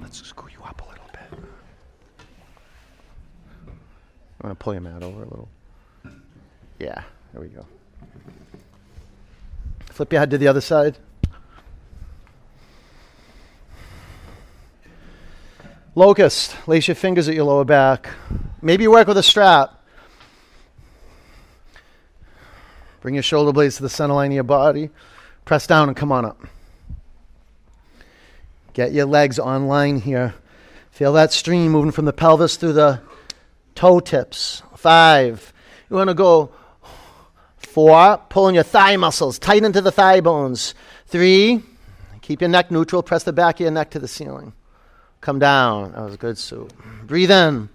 [0.00, 1.38] Let's screw you up a little bit.
[4.40, 5.48] I'm going to pull your mat over a little.
[6.78, 7.02] Yeah,
[7.34, 7.66] there we go.
[9.90, 10.96] Flip your head to the other side.
[15.94, 18.08] Locust, lace your fingers at your lower back.
[18.62, 19.83] Maybe work with a strap.
[23.04, 24.88] Bring your shoulder blades to the center line of your body.
[25.44, 26.40] Press down and come on up.
[28.72, 30.32] Get your legs on line here.
[30.90, 33.02] Feel that stream moving from the pelvis through the
[33.74, 34.62] toe tips.
[34.74, 35.52] Five.
[35.90, 36.50] You want to go
[37.58, 40.74] four, pulling your thigh muscles tight into the thigh bones.
[41.06, 41.62] Three,
[42.22, 43.02] keep your neck neutral.
[43.02, 44.54] Press the back of your neck to the ceiling.
[45.20, 45.92] Come down.
[45.92, 46.72] That was good soup.
[47.02, 47.68] Breathe in.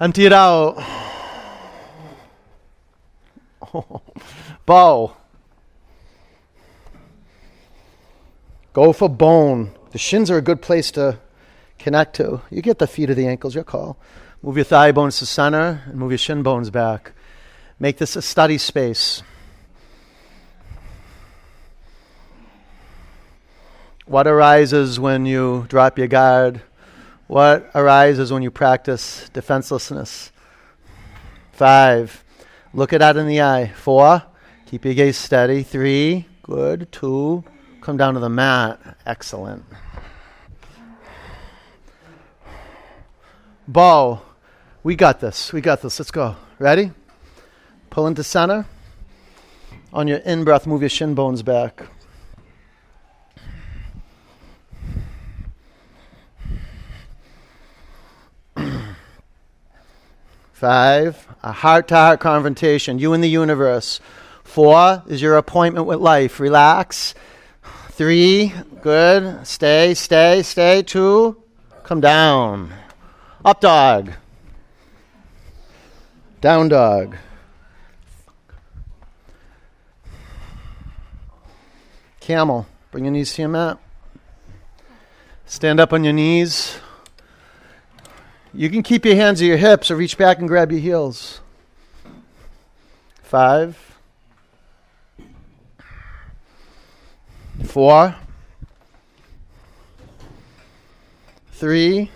[0.00, 1.12] Empty it out.
[4.66, 5.16] Bow.
[8.72, 9.72] Go for bone.
[9.92, 11.18] The shins are a good place to
[11.78, 12.42] connect to.
[12.50, 13.96] You get the feet of the ankles, your call.
[14.42, 17.12] Move your thigh bones to center and move your shin bones back.
[17.78, 19.22] Make this a study space.
[24.06, 26.62] What arises when you drop your guard?
[27.26, 30.32] What arises when you practice defenselessness?
[31.52, 32.23] Five,
[32.74, 33.68] look it out in the eye.
[33.68, 34.22] Four,
[34.66, 35.62] keep your gaze steady.
[35.62, 36.92] Three, good.
[36.92, 37.44] Two,
[37.80, 38.98] come down to the mat.
[39.06, 39.64] Excellent.
[43.66, 44.20] Bow,
[44.82, 45.52] we got this.
[45.52, 45.98] We got this.
[45.98, 46.36] Let's go.
[46.58, 46.90] Ready?
[47.88, 48.66] Pull into center.
[49.92, 51.86] On your in breath, move your shin bones back.
[60.54, 64.00] Five, a heart to heart confrontation, you and the universe.
[64.44, 66.38] Four is your appointment with life.
[66.38, 67.12] Relax.
[67.90, 69.44] Three, good.
[69.44, 70.82] Stay, stay, stay.
[70.82, 71.42] Two,
[71.82, 72.72] come down.
[73.44, 74.12] Up dog.
[76.40, 77.16] Down dog.
[82.20, 82.68] Camel.
[82.92, 83.78] Bring your knees to your mat.
[85.46, 86.78] Stand up on your knees.
[88.56, 91.40] You can keep your hands at your hips or reach back and grab your heels.
[93.24, 93.76] Five.
[97.64, 98.14] Four.
[101.50, 102.12] Three.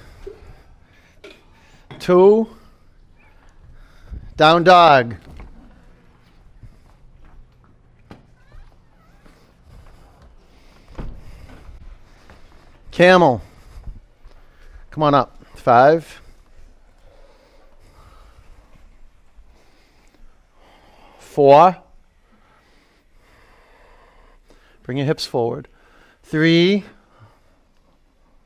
[1.99, 2.49] Two.
[4.37, 5.17] Down dog.
[12.93, 13.43] Camel.
[14.93, 15.37] Come on up.
[15.57, 16.23] Five.
[21.39, 21.77] Four.
[24.83, 25.69] Bring your hips forward.
[26.25, 26.83] Three.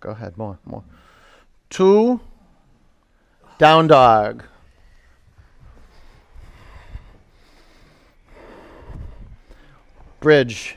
[0.01, 0.37] Go ahead.
[0.37, 0.59] More.
[0.67, 0.85] More.
[1.71, 2.21] Two.
[3.57, 4.45] Down dog.
[10.21, 10.77] Bridge.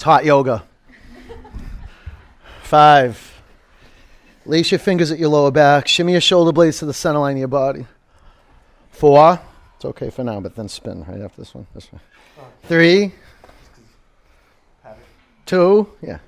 [0.00, 0.64] It's hot yoga.
[2.62, 3.42] Five.
[4.46, 5.86] Lace your fingers at your lower back.
[5.86, 7.84] Shimmy your shoulder blades to the center line of your body.
[8.92, 9.38] Four.
[9.76, 11.66] It's okay for now, but then spin right after this one.
[11.74, 12.00] This one.
[12.62, 13.12] Three.
[15.44, 15.86] Two.
[16.00, 16.20] Yeah.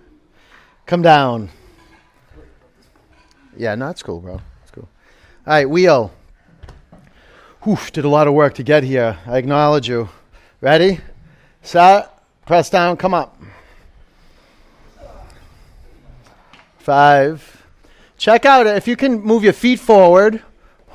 [0.84, 1.48] Come down.
[3.56, 4.38] Yeah, no, that's cool, bro.
[4.60, 4.88] That's cool.
[5.46, 6.12] All right, wheel.
[7.62, 9.16] Whew, did a lot of work to get here.
[9.24, 10.10] I acknowledge you.
[10.60, 11.00] Ready?
[11.62, 12.22] Set.
[12.44, 12.98] Press down.
[12.98, 13.38] Come up.
[16.82, 17.64] Five.
[18.18, 20.42] Check out if you can move your feet forward.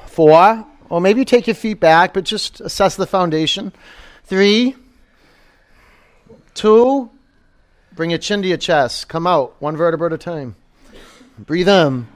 [0.08, 0.66] Four.
[0.90, 3.72] Or maybe take your feet back, but just assess the foundation.
[4.26, 4.76] Three.
[6.54, 7.10] Two.
[7.96, 9.08] Bring your chin to your chest.
[9.08, 10.56] Come out, one vertebra at a time.
[11.40, 12.08] Breathe in.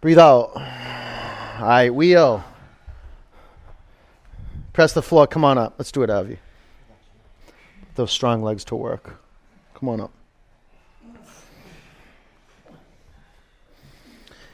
[0.00, 0.52] Breathe out.
[0.54, 2.44] All right, wheel.
[4.72, 5.26] Press the floor.
[5.26, 5.74] Come on up.
[5.78, 6.38] Let's do it, Avi.
[7.94, 9.18] Those strong legs to work.
[9.74, 10.12] Come on up.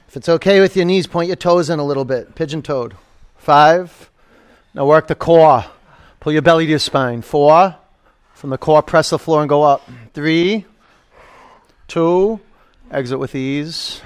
[0.09, 2.35] If it's okay with your knees, point your toes in a little bit.
[2.35, 2.97] Pigeon toed.
[3.37, 4.11] Five.
[4.73, 5.67] Now work the core.
[6.21, 7.21] Pull your belly to your spine.
[7.21, 7.77] Four.
[8.33, 9.87] From the core, press the floor and go up.
[10.15, 10.65] Three.
[11.89, 12.41] Two.
[12.91, 14.01] Exit with ease.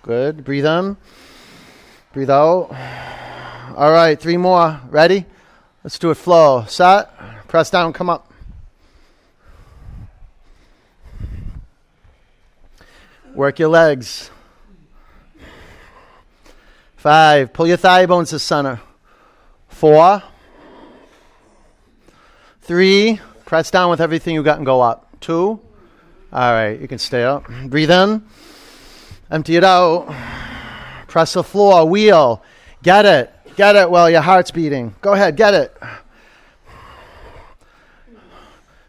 [0.00, 0.42] Good.
[0.42, 0.96] Breathe in.
[2.14, 2.74] Breathe out.
[3.76, 4.80] All right, three more.
[4.88, 5.26] Ready?
[5.84, 6.64] Let's do it flow.
[6.66, 7.10] Set.
[7.48, 8.32] Press down, come up.
[13.34, 14.30] Work your legs.
[17.02, 17.52] Five.
[17.52, 18.80] Pull your thigh bones to center.
[19.66, 20.22] Four.
[22.60, 23.18] Three.
[23.44, 25.08] Press down with everything you got and go up.
[25.20, 25.58] Two.
[26.32, 27.48] All right, you can stay up.
[27.66, 28.24] Breathe in.
[29.32, 30.14] Empty it out.
[31.08, 31.88] Press the floor.
[31.88, 32.40] Wheel.
[32.84, 33.34] Get it.
[33.56, 34.94] Get it while your heart's beating.
[35.00, 35.76] Go ahead, get it.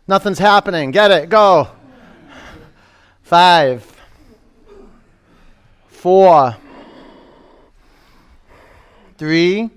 [0.08, 0.92] Nothing's happening.
[0.92, 1.30] Get it.
[1.30, 1.68] Go.
[3.24, 3.84] Five.
[5.88, 6.58] Four.
[9.18, 9.70] Three.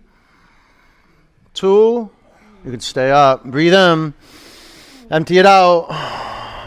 [1.54, 2.10] Two.
[2.64, 3.44] You can stay up.
[3.44, 4.14] Breathe in.
[5.10, 5.86] Empty it out.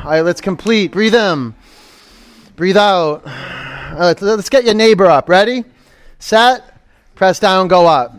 [0.04, 0.92] All right, let's complete.
[0.92, 1.54] Breathe in.
[2.56, 3.24] Breathe out.
[3.26, 5.28] Uh, let's get your neighbor up.
[5.28, 5.66] Ready?
[6.20, 6.64] Set.
[7.16, 8.16] Press down, go up.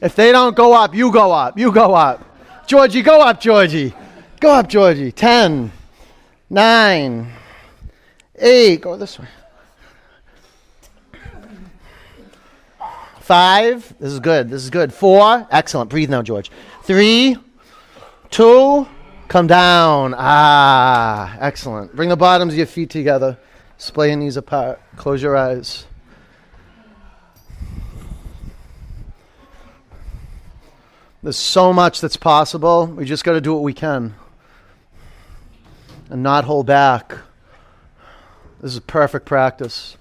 [0.00, 1.58] If they don't go up, you go up.
[1.58, 2.24] You go up.
[2.68, 3.92] Georgie, go up, Georgie.
[4.38, 5.10] Go up, Georgie.
[5.10, 5.72] Ten,
[6.48, 7.32] nine,
[8.36, 8.82] eight.
[8.82, 9.26] Go this way.
[13.22, 13.94] Five.
[14.00, 14.50] This is good.
[14.50, 14.92] This is good.
[14.92, 15.46] Four.
[15.50, 15.90] Excellent.
[15.90, 16.50] Breathe now, George.
[16.82, 17.36] Three.
[18.30, 18.88] Two.
[19.28, 20.14] Come down.
[20.18, 21.94] Ah, excellent.
[21.94, 23.38] Bring the bottoms of your feet together.
[23.78, 24.80] Splay your knees apart.
[24.96, 25.86] Close your eyes.
[31.22, 32.88] There's so much that's possible.
[32.88, 34.16] We just got to do what we can
[36.10, 37.16] and not hold back.
[38.60, 39.96] This is perfect practice.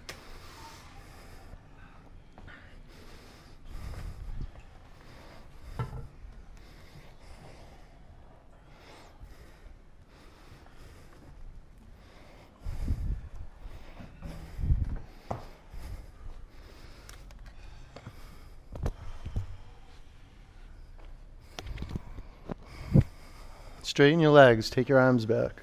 [24.01, 25.61] Straighten your legs, take your arms back.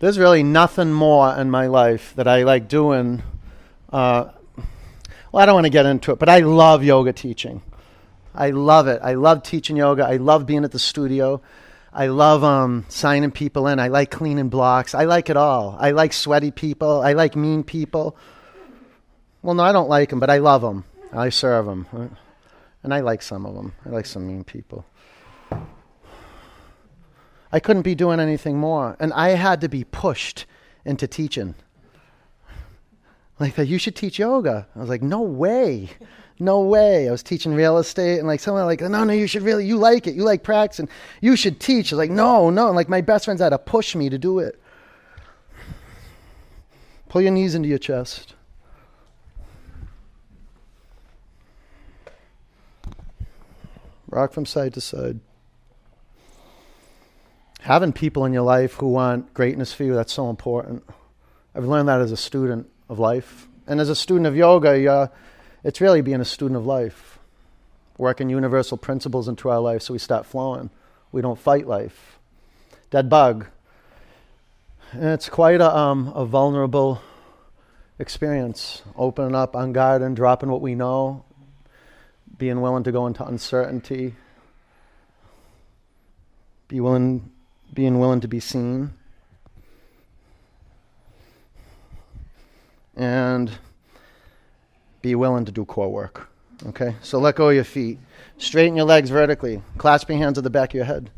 [0.00, 3.22] There's really nothing more in my life that I like doing.
[3.92, 4.30] Uh,
[5.30, 7.62] well, I don't want to get into it, but I love yoga teaching.
[8.34, 8.98] I love it.
[9.04, 10.04] I love teaching yoga.
[10.04, 11.40] I love being at the studio.
[11.92, 13.78] I love um, signing people in.
[13.78, 14.96] I like cleaning blocks.
[14.96, 15.76] I like it all.
[15.78, 17.02] I like sweaty people.
[17.02, 18.16] I like mean people.
[19.42, 20.84] Well, no, I don't like them, but I love them.
[21.12, 22.16] I serve them.
[22.84, 23.72] And I like some of them.
[23.86, 24.84] I like some mean people.
[27.50, 28.96] I couldn't be doing anything more.
[29.00, 30.44] And I had to be pushed
[30.84, 31.54] into teaching.
[33.40, 34.68] Like, you should teach yoga.
[34.76, 35.88] I was like, no way.
[36.38, 37.08] No way.
[37.08, 39.78] I was teaching real estate and like someone like, no, no, you should really, you
[39.78, 40.14] like it.
[40.14, 40.88] You like practicing.
[41.22, 41.90] You should teach.
[41.90, 42.66] I was like, no, no.
[42.66, 44.60] And like my best friends had to push me to do it.
[47.08, 48.34] Pull your knees into your chest.
[54.14, 55.18] Rock from side to side.
[57.60, 60.84] Having people in your life who want greatness for you, that's so important.
[61.54, 63.48] I've learned that as a student of life.
[63.66, 65.10] And as a student of yoga,
[65.64, 67.18] it's really being a student of life,
[67.98, 70.70] working universal principles into our life so we start flowing.
[71.10, 72.18] We don't fight life.
[72.90, 73.46] Dead bug.
[74.92, 77.00] And it's quite a, um, a vulnerable
[77.98, 81.24] experience, opening up, unguarded, dropping what we know,
[82.38, 84.14] being willing to go into uncertainty,
[86.68, 87.30] be willing,
[87.72, 88.92] being willing to be seen,
[92.96, 93.50] and
[95.02, 96.28] be willing to do core work.
[96.66, 97.98] Okay, so let go of your feet.
[98.38, 99.62] Straighten your legs vertically.
[99.76, 101.10] Clasp your hands at the back of your head.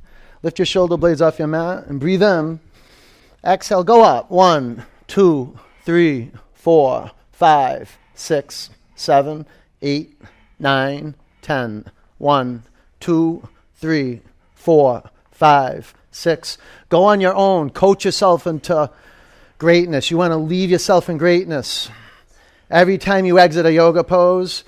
[0.43, 2.61] Lift your shoulder blades off your mat and breathe in.
[3.45, 4.31] Exhale, go up.
[4.31, 9.47] One, two, three, four, five, six, seven,
[9.83, 10.21] eight
[10.59, 11.87] nine, ten.
[12.19, 12.63] One,
[13.01, 14.23] two, three,
[14.55, 16.59] four, five, six.
[16.89, 17.71] Go on your own.
[17.71, 18.91] Coach yourself into
[19.59, 20.11] greatness.
[20.11, 21.91] You want to leave yourself in greatness.
[22.71, 24.65] Every time you exit a yoga pose,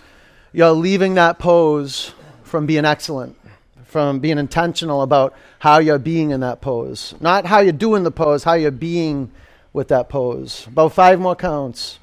[0.53, 2.13] you're leaving that pose
[2.45, 3.37] from being excellent,
[3.85, 7.15] from being intentional about how you're being in that pose.
[7.21, 9.31] Not how you're doing the pose, how you're being
[9.73, 10.67] with that pose.
[10.67, 11.99] About five more counts.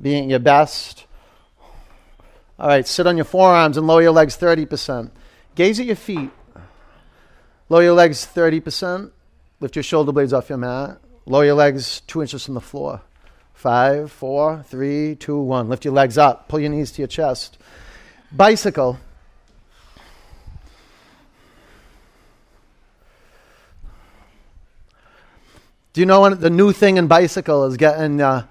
[0.00, 1.04] Being your best
[2.58, 5.10] all right, sit on your forearms and lower your legs 30%.
[5.54, 6.30] Gaze at your feet.
[7.68, 9.10] Lower your legs 30%.
[9.60, 10.98] Lift your shoulder blades off your mat.
[11.26, 13.00] Lower your legs two inches from the floor.
[13.54, 15.68] Five, four, three, two, one.
[15.68, 16.48] Lift your legs up.
[16.48, 17.58] Pull your knees to your chest.
[18.30, 18.98] Bicycle.
[25.92, 28.46] Do you know what the new thing in bicycle is getting uh,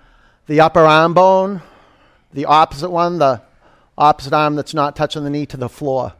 [0.47, 1.61] the upper arm bone,
[2.31, 3.41] the opposite one, the
[3.97, 6.13] opposite arm that's not touching the knee to the floor.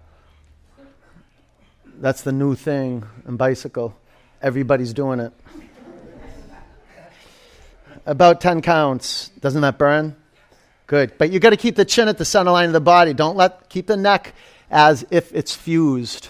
[2.00, 3.96] That's the new thing in bicycle.
[4.42, 5.34] Everybody's doing it.
[8.06, 9.30] About 10 counts.
[9.40, 10.16] Doesn't that burn?
[10.88, 11.18] Good.
[11.18, 13.14] But you got to keep the chin at the center line of the body.
[13.14, 14.34] Don't let keep the neck
[14.70, 16.28] as if it's fused.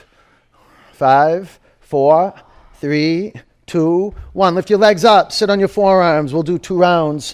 [0.92, 2.34] Five, four,
[2.76, 3.34] three,
[3.66, 4.54] two, one.
[4.54, 5.32] Lift your legs up.
[5.32, 6.34] Sit on your forearms.
[6.34, 7.34] We'll do two rounds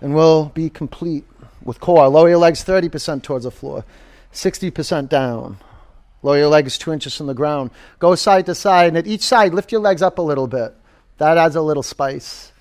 [0.00, 1.24] and we'll be complete
[1.62, 2.08] with core.
[2.08, 3.84] Lower your legs 30% towards the floor,
[4.32, 5.58] 60% down.
[6.22, 7.70] Lower your legs two inches from the ground.
[7.98, 10.74] Go side to side, and at each side, lift your legs up a little bit.
[11.18, 12.52] That adds a little spice.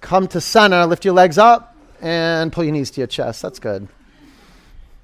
[0.00, 3.42] Come to center, lift your legs up, and pull your knees to your chest.
[3.42, 3.88] That's good.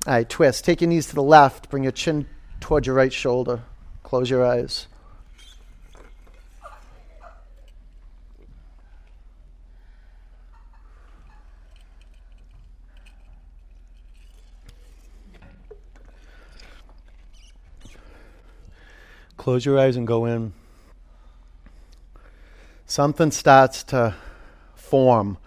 [0.06, 0.64] All right, twist.
[0.64, 1.68] Take your knees to the left.
[1.68, 2.26] Bring your chin
[2.60, 3.62] towards your right shoulder.
[4.02, 4.86] Close your eyes.
[19.46, 20.52] Close your eyes and go in.
[22.84, 24.16] Something starts to
[24.74, 25.38] form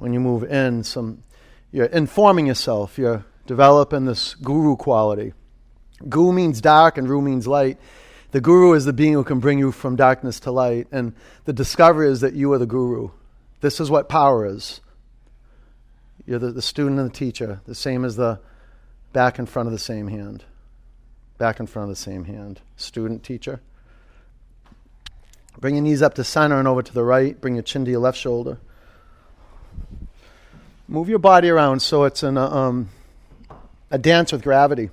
[0.00, 0.82] when you move in.
[0.82, 1.22] Some
[1.70, 2.98] you're informing yourself.
[2.98, 5.34] You're developing this guru quality.
[6.08, 7.78] Gu means dark and Ru means light.
[8.32, 10.88] The guru is the being who can bring you from darkness to light.
[10.90, 11.14] And
[11.44, 13.10] the discovery is that you are the guru.
[13.60, 14.80] This is what power is.
[16.26, 18.40] You're the, the student and the teacher, the same as the
[19.12, 20.42] back and front of the same hand.
[21.38, 22.60] Back in front of the same hand.
[22.76, 23.60] Student, teacher.
[25.58, 27.38] Bring your knees up to center and over to the right.
[27.40, 28.58] Bring your chin to your left shoulder.
[30.88, 32.88] Move your body around so it's in a, um,
[33.90, 34.90] a dance with gravity.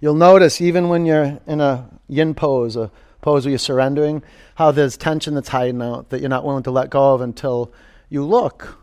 [0.00, 2.90] You'll notice, even when you're in a yin pose, a
[3.20, 4.22] pose where you're surrendering,
[4.54, 7.72] how there's tension that's hiding out that you're not willing to let go of until
[8.08, 8.78] you look.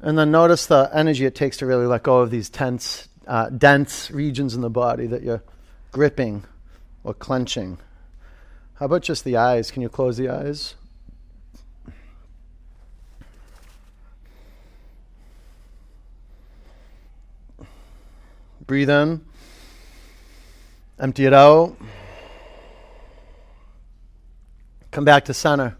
[0.00, 3.50] And then notice the energy it takes to really let go of these tense, uh,
[3.50, 5.42] dense regions in the body that you're
[5.90, 6.44] gripping
[7.04, 7.78] or clenching.
[8.74, 9.70] How about just the eyes?
[9.70, 10.74] Can you close the eyes?
[18.66, 19.20] Breathe in.
[20.98, 21.76] Empty it out.
[24.90, 25.76] Come back to center.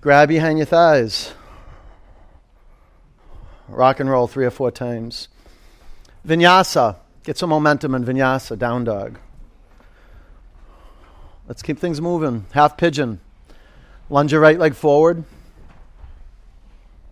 [0.00, 1.32] Grab behind your thighs.
[3.68, 5.28] Rock and roll three or four times.
[6.26, 6.96] Vinyasa.
[7.22, 9.18] Get some momentum in vinyasa, down dog.
[11.48, 12.46] Let's keep things moving.
[12.52, 13.20] Half pigeon.
[14.10, 15.24] Lunge your right leg forward.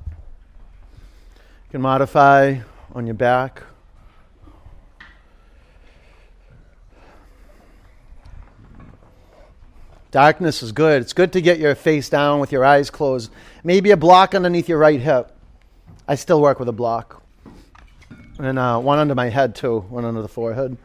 [0.07, 2.59] You can modify
[2.95, 3.63] on your back.
[10.11, 11.01] Darkness is good.
[11.01, 13.33] It's good to get your face down with your eyes closed.
[13.65, 15.35] Maybe a block underneath your right hip.
[16.07, 17.23] I still work with a block.
[18.39, 20.77] And uh, one under my head, too, one under the forehead.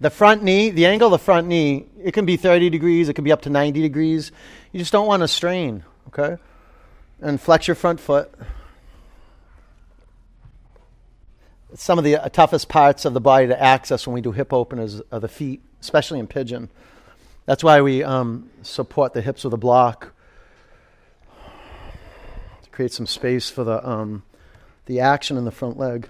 [0.00, 3.14] The front knee, the angle of the front knee, it can be 30 degrees, it
[3.14, 4.32] can be up to 90 degrees.
[4.72, 6.40] You just don't want to strain, okay?
[7.20, 8.32] And flex your front foot.
[11.74, 14.52] Some of the uh, toughest parts of the body to access when we do hip
[14.52, 16.68] openers are the feet especially in pigeon.
[17.46, 20.12] That's why we um, support the hips with a block
[22.78, 24.22] create some space for the um,
[24.86, 26.08] the action in the front leg.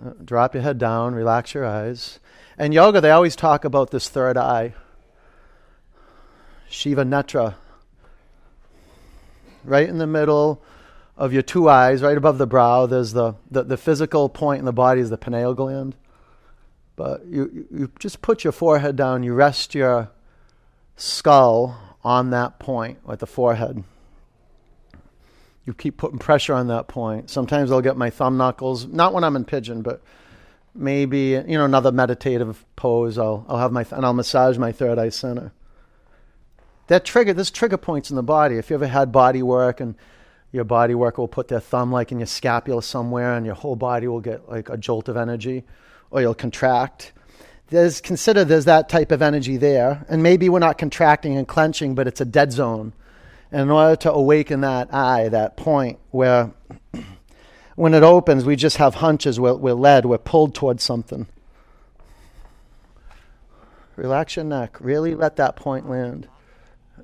[0.00, 2.20] Uh, drop your head down, relax your eyes.
[2.56, 4.74] And yoga, they always talk about this third eye,
[6.68, 7.56] Shiva Netra,
[9.64, 10.62] right in the middle
[11.16, 12.86] of your two eyes, right above the brow.
[12.86, 15.96] There's the, the, the physical point in the body is the pineal gland.
[16.94, 20.12] But you, you just put your forehead down, you rest your
[20.94, 23.82] skull on that point at the forehead.
[25.64, 27.30] You keep putting pressure on that point.
[27.30, 30.02] Sometimes I'll get my thumb knuckles, not when I'm in pigeon, but
[30.74, 33.18] maybe you know another meditative pose.
[33.18, 35.52] I'll I'll have my th- and I'll massage my third eye center.
[36.88, 38.56] That trigger, there's trigger points in the body.
[38.56, 39.94] If you ever had body work and
[40.50, 43.76] your body worker will put their thumb like in your scapula somewhere, and your whole
[43.76, 45.64] body will get like a jolt of energy
[46.10, 47.12] or you'll contract.
[47.68, 51.94] There's consider there's that type of energy there, and maybe we're not contracting and clenching,
[51.94, 52.92] but it's a dead zone.
[53.52, 56.52] And in order to awaken that eye, that point where
[57.76, 61.26] when it opens, we just have hunches, we're, we're led, we're pulled towards something.
[63.94, 64.78] Relax your neck.
[64.80, 66.28] Really let that point land.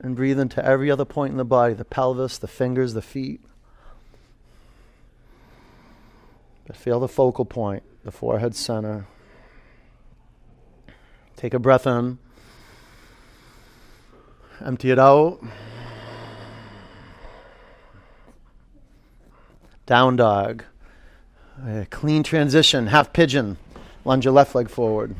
[0.01, 3.41] And breathe into every other point in the body the pelvis, the fingers, the feet.
[6.67, 9.07] But feel the focal point the forehead center.
[11.37, 12.19] Take a breath in,
[14.65, 15.41] empty it out.
[19.89, 20.65] Down dog.
[21.67, 23.57] A clean transition, half pigeon.
[24.05, 25.15] Lunge your left leg forward.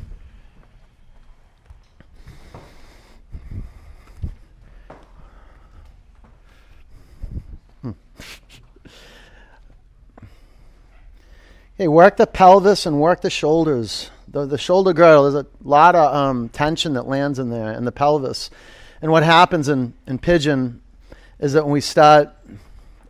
[11.75, 14.11] Hey, work the pelvis and work the shoulders.
[14.27, 17.87] The, the shoulder girdle, there's a lot of um, tension that lands in there, and
[17.87, 18.51] the pelvis.
[19.01, 20.83] And what happens in, in pigeon
[21.39, 22.29] is that when we start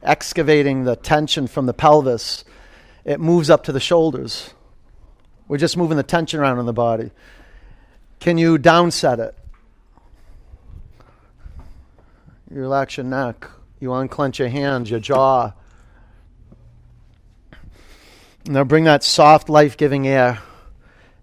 [0.01, 2.43] excavating the tension from the pelvis,
[3.05, 4.53] it moves up to the shoulders.
[5.47, 7.11] We're just moving the tension around in the body.
[8.19, 9.35] Can you downset it?
[12.51, 13.49] You relax your neck.
[13.79, 15.53] You unclench your hands, your jaw.
[18.45, 20.39] Now bring that soft, life giving air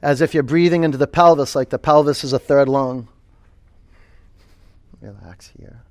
[0.02, 3.08] as if you're breathing into the pelvis, like the pelvis is a third lung.
[5.00, 5.82] Relax here.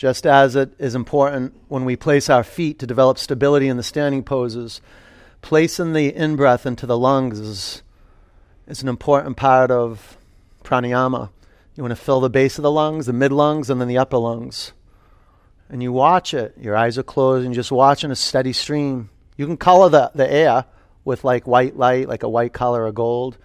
[0.00, 3.82] Just as it is important when we place our feet to develop stability in the
[3.82, 4.80] standing poses,
[5.42, 7.82] placing the in breath into the lungs is,
[8.66, 10.16] is an important part of
[10.64, 11.28] pranayama.
[11.74, 13.98] You want to fill the base of the lungs, the mid lungs, and then the
[13.98, 14.72] upper lungs.
[15.68, 16.54] And you watch it.
[16.58, 19.10] Your eyes are closed and just watching a steady stream.
[19.36, 20.64] You can color the, the air
[21.04, 23.36] with like white light, like a white color or gold.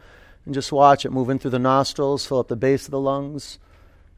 [0.46, 3.60] And just watch it moving through the nostrils, fill up the base of the lungs,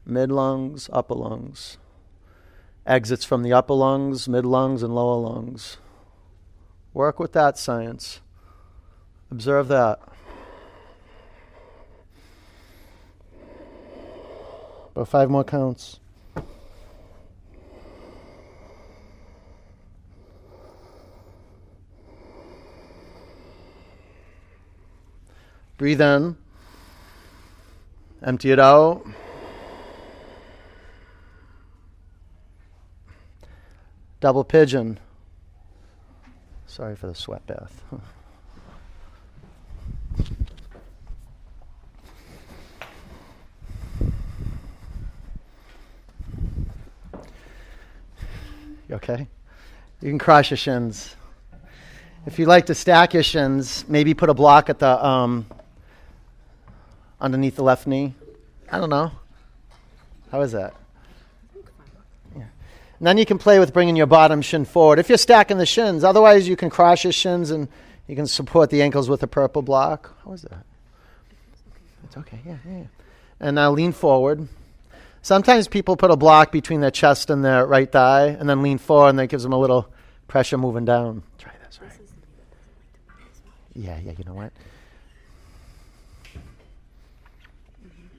[0.06, 1.78] mid lungs, upper lungs.
[2.88, 5.76] Exits from the upper lungs, mid lungs, and lower lungs.
[6.94, 8.22] Work with that science.
[9.30, 10.00] Observe that.
[14.92, 16.00] About five more counts.
[25.76, 26.38] Breathe in.
[28.22, 29.04] Empty it out.
[34.20, 34.98] Double pigeon.
[36.66, 37.82] Sorry for the sweat bath.
[48.88, 49.28] You okay?
[50.00, 51.14] You can cross your shins.
[52.26, 55.46] If you like to stack your shins, maybe put a block at the um,
[57.20, 58.14] underneath the left knee.
[58.70, 59.12] I don't know.
[60.30, 60.74] How is that?
[62.98, 63.00] Yeah.
[63.00, 65.66] And then you can play with bringing your bottom shin forward if you're stacking the
[65.66, 66.02] shins.
[66.04, 67.68] Otherwise, you can cross your shins and
[68.08, 70.14] you can support the ankles with a purple block.
[70.24, 70.64] How is that?
[72.04, 72.40] It's okay.
[72.44, 72.84] Yeah, yeah.
[73.38, 74.48] And now lean forward.
[75.22, 78.78] Sometimes people put a block between their chest and their right thigh and then lean
[78.78, 79.88] forward, and that gives them a little
[80.26, 81.22] pressure moving down.
[81.38, 81.92] Try this, right?
[83.74, 84.52] Yeah, yeah, you know what?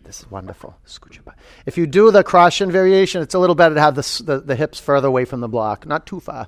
[0.10, 0.76] This is wonderful.
[0.88, 1.36] Scooch your butt.
[1.68, 4.55] If you do the cross variation, it's a little better to have the, the, the
[4.55, 6.47] hips further away from the block, not too far.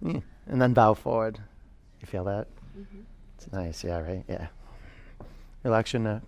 [0.00, 0.20] Yeah.
[0.46, 1.38] And then bow forward.
[2.00, 2.46] You feel that?
[2.74, 3.00] Mm-hmm.
[3.36, 4.24] It's nice, yeah, right?
[4.26, 4.46] Yeah.
[5.64, 6.22] Relax your neck.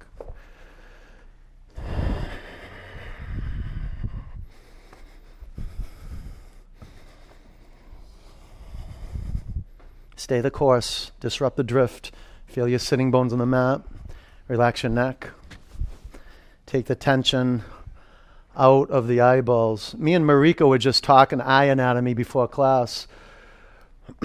[10.16, 12.12] Stay the course, disrupt the drift.
[12.44, 13.80] Feel your sitting bones on the mat.
[14.46, 15.30] Relax your neck.
[16.66, 17.62] Take the tension
[18.56, 19.94] out of the eyeballs.
[19.96, 23.06] Me and Marika were just talking eye anatomy before class.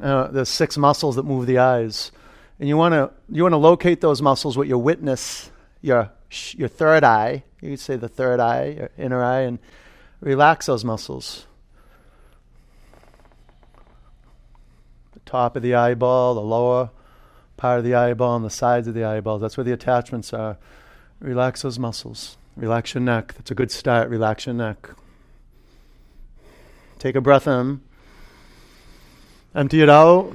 [0.00, 2.12] uh, there's six muscles that move the eyes,
[2.58, 5.50] and you want to you want to locate those muscles with your witness,
[5.80, 6.10] your
[6.52, 7.44] your third eye.
[7.60, 9.58] You could say the third eye, your inner eye, and
[10.20, 11.46] relax those muscles.
[15.14, 16.90] The top of the eyeball, the lower
[17.56, 19.38] part of the eyeball, and the sides of the eyeball.
[19.38, 20.58] That's where the attachments are.
[21.20, 22.36] Relax those muscles.
[22.56, 23.34] Relax your neck.
[23.34, 24.08] That's a good start.
[24.08, 24.90] Relax your neck.
[26.98, 27.80] Take a breath in.
[29.54, 30.32] Empty it out.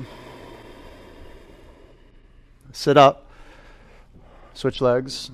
[2.71, 3.29] Sit up.
[4.53, 5.31] Switch legs.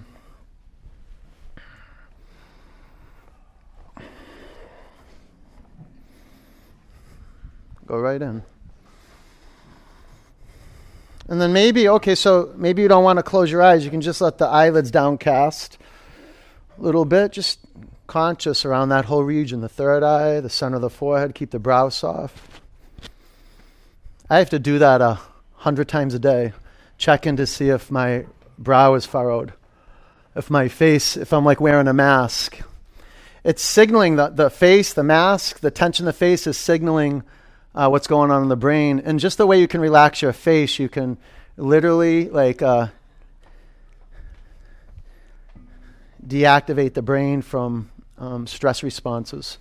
[7.86, 8.43] Go right in.
[11.30, 13.84] And then maybe, okay, so maybe you don't want to close your eyes.
[13.84, 15.78] You can just let the eyelids downcast
[16.78, 17.59] a little bit, just
[18.07, 21.59] conscious around that whole region the third eye, the center of the forehead, keep the
[21.59, 22.38] brow soft.
[24.30, 25.19] I have to do that a
[25.55, 26.53] hundred times a day.
[26.97, 28.25] Check in to see if my
[28.57, 29.53] brow is furrowed,
[30.36, 32.59] if my face, if I'm like wearing a mask.
[33.43, 37.23] It's signaling that the face, the mask, the tension of the face is signaling
[37.78, 38.99] uh, what's going on in the brain.
[39.05, 41.17] And just the way you can relax your face, you can
[41.57, 42.88] literally like uh,
[46.25, 49.59] deactivate the brain from um, stress responses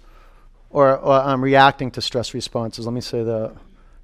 [0.70, 2.86] or, or um, reacting to stress responses.
[2.86, 3.54] Let me say that.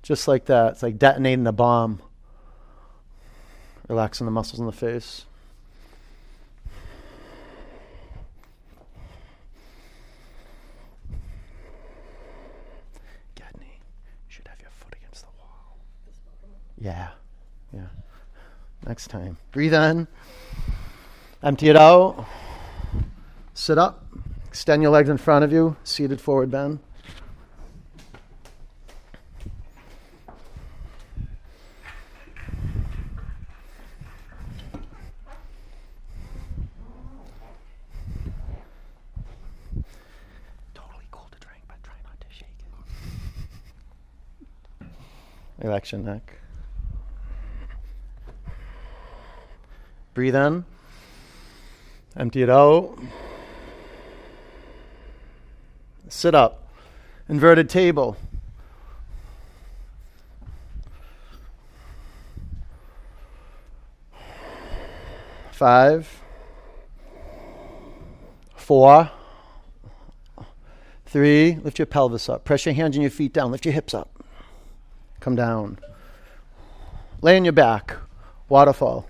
[0.03, 0.73] Just like that.
[0.73, 2.03] It's like detonating a bomb,
[3.89, 5.25] relaxing the muscles in the face.
[16.83, 17.11] Yeah.
[17.73, 17.87] Yeah.
[18.85, 19.39] Next time.
[19.53, 20.09] Breathe in.
[21.41, 22.27] Empty it out.
[23.55, 24.05] Sit up.
[24.49, 25.77] Extend your legs in front of you.
[25.85, 26.81] Seated forward bend.
[40.75, 42.49] Totally cool to drink, but try not to shake
[44.81, 44.87] it.
[45.65, 46.39] Relax your neck.
[50.15, 50.65] Breathe in.
[52.17, 52.99] Empty it out.
[56.09, 56.69] Sit up.
[57.29, 58.17] Inverted table.
[65.53, 66.21] Five.
[68.57, 69.11] Four.
[71.07, 71.57] Three.
[71.63, 72.45] Lift your pelvis up.
[72.45, 73.51] Press your hands and your feet down.
[73.51, 74.11] Lift your hips up.
[75.21, 75.79] Come down.
[77.23, 77.97] Lay on your back.
[78.49, 79.07] Waterfall.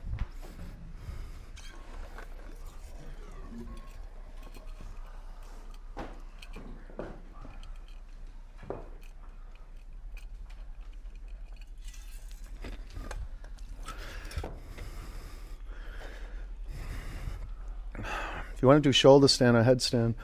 [18.63, 20.15] If you want to do shoulder stand or headstand,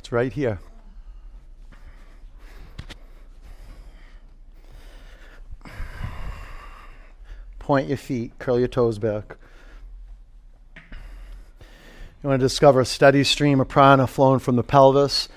[0.00, 0.58] it's right here.
[7.60, 9.36] Point your feet, curl your toes back.
[10.76, 15.28] You want to discover a steady stream of prana flowing from the pelvis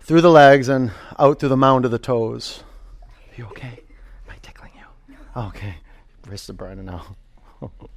[0.00, 0.90] through the legs and
[1.20, 2.64] out through the mound of the toes.
[3.04, 3.78] Are you okay?
[4.26, 5.16] Am I tickling you?
[5.36, 5.76] Okay.
[6.26, 7.14] Wrists are burning now.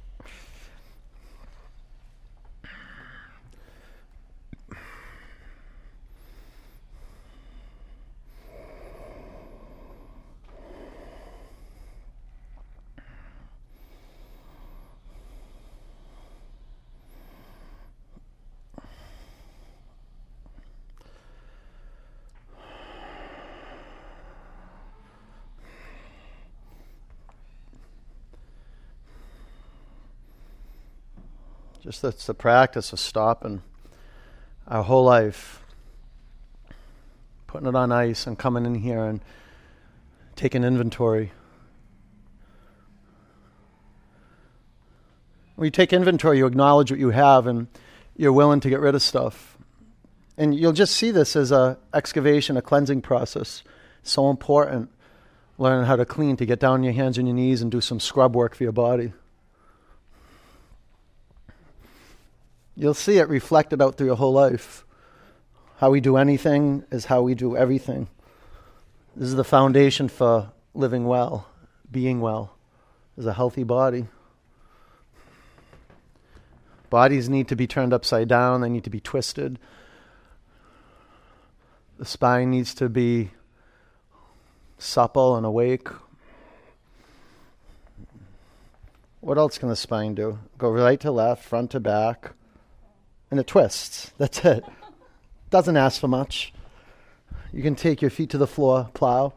[32.00, 33.62] That's the practice of stopping
[34.66, 35.62] our whole life,
[37.46, 39.20] putting it on ice and coming in here and
[40.34, 41.32] taking inventory.
[45.56, 47.66] When you take inventory, you acknowledge what you have and
[48.16, 49.58] you're willing to get rid of stuff.
[50.38, 53.62] And you'll just see this as a excavation, a cleansing process.
[54.02, 54.90] So important
[55.58, 57.82] learning how to clean, to get down on your hands and your knees and do
[57.82, 59.12] some scrub work for your body.
[62.80, 64.86] You'll see it reflected out through your whole life.
[65.76, 68.08] How we do anything is how we do everything.
[69.14, 71.46] This is the foundation for living well,
[71.90, 72.56] being well,
[73.18, 74.06] is a healthy body.
[76.88, 79.58] Bodies need to be turned upside down, they need to be twisted.
[81.98, 83.32] The spine needs to be
[84.78, 85.88] supple and awake.
[89.20, 90.38] What else can the spine do?
[90.56, 92.32] Go right to left, front to back
[93.30, 94.12] and it twists.
[94.18, 94.64] That's it.
[95.50, 96.52] Doesn't ask for much.
[97.52, 99.34] You can take your feet to the floor, plow.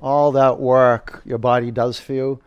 [0.00, 2.40] All that work your body does for you.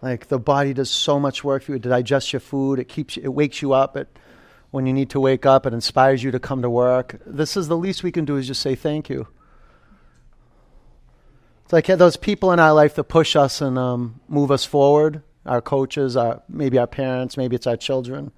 [0.00, 2.78] Like the body does so much work for you to digest your food.
[2.78, 3.96] It keeps it wakes you up.
[3.96, 4.08] It
[4.70, 5.64] when you need to wake up.
[5.66, 7.20] It inspires you to come to work.
[7.24, 9.28] This is the least we can do is just say thank you.
[11.72, 15.22] It's like those people in our life that push us and um, move us forward.
[15.46, 18.30] Our coaches, our, maybe our parents, maybe it's our children.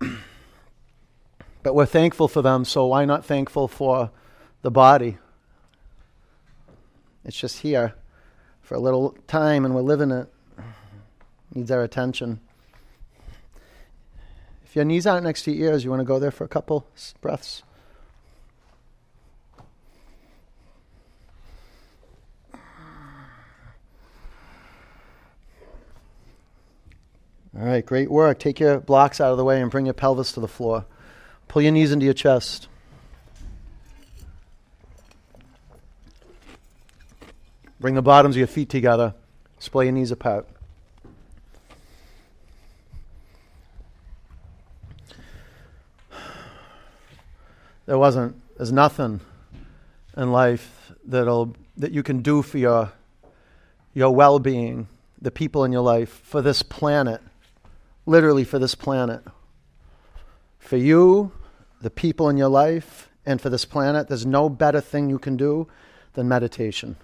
[1.62, 4.10] but we're thankful for them, so why not thankful for
[4.62, 5.18] the body?
[7.24, 7.94] It's just here
[8.62, 10.26] for a little time and we're living it.
[11.54, 12.40] Needs our attention.
[14.64, 16.48] If your knees aren't next to your ears, you want to go there for a
[16.48, 16.84] couple
[17.20, 17.62] breaths.
[27.56, 28.38] All right, great work.
[28.38, 30.84] Take your blocks out of the way and bring your pelvis to the floor.
[31.48, 32.68] Pull your knees into your chest.
[37.80, 39.14] Bring the bottoms of your feet together.
[39.58, 40.46] Splay your knees apart.
[47.86, 49.20] There wasn't, there's nothing
[50.14, 52.92] in life that'll, that you can do for your,
[53.94, 54.88] your well being,
[55.18, 57.22] the people in your life, for this planet
[58.08, 59.22] literally for this planet.
[60.58, 61.30] For you,
[61.82, 65.36] the people in your life, and for this planet, there's no better thing you can
[65.36, 65.68] do
[66.14, 66.96] than meditation.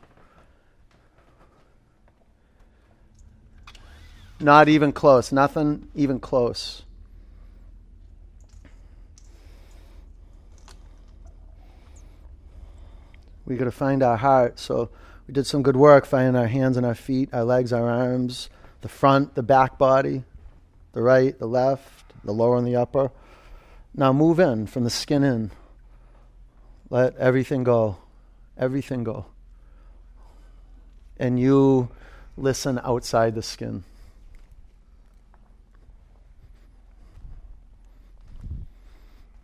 [4.40, 5.30] Not even close.
[5.30, 6.82] Nothing even close.
[13.44, 14.58] We got to find our heart.
[14.58, 14.88] So
[15.26, 18.48] we did some good work finding our hands and our feet, our legs, our arms,
[18.80, 20.24] the front, the back body
[20.94, 23.10] the right, the left, the lower and the upper.
[23.94, 25.50] Now move in from the skin in.
[26.88, 27.98] Let everything go.
[28.56, 29.26] Everything go.
[31.18, 31.90] And you
[32.36, 33.84] listen outside the skin.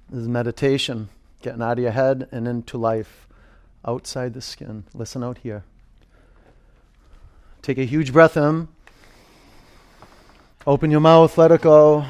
[0.09, 1.09] This is meditation,
[1.43, 3.29] getting out of your head and into life
[3.85, 4.85] outside the skin.
[4.93, 5.65] Listen out here.
[7.63, 8.69] Take a huge breath in.
[10.67, 12.05] Open your mouth, let it go.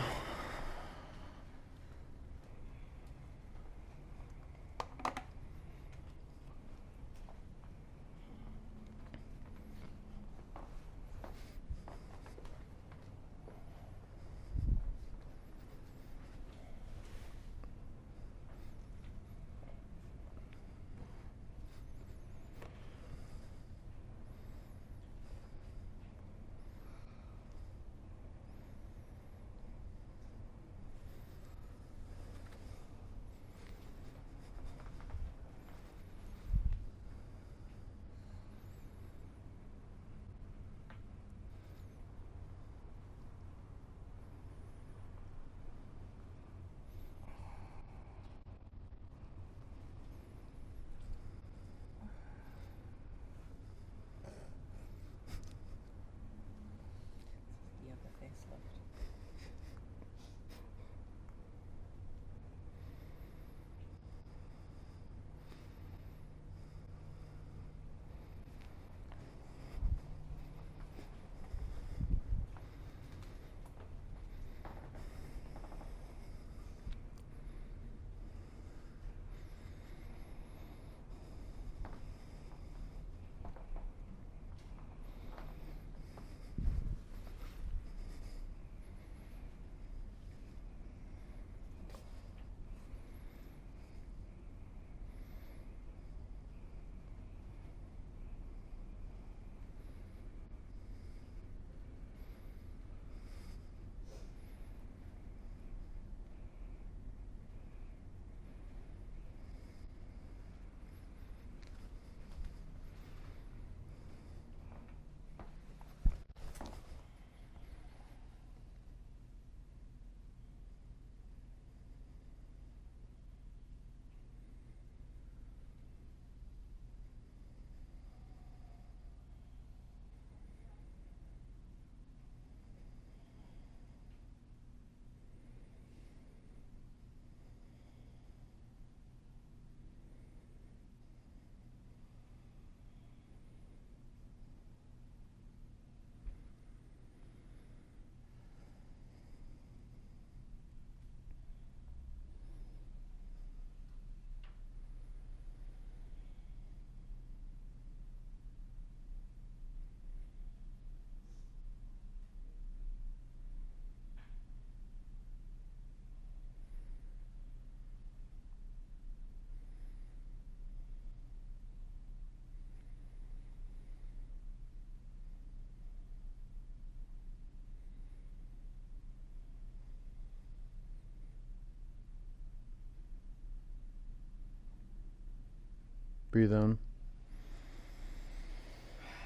[186.31, 186.79] Breathe in.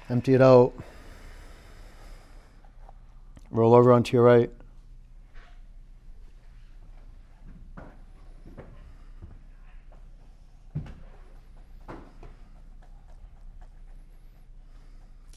[0.09, 0.73] Empty it out.
[3.51, 4.49] Roll over onto your right.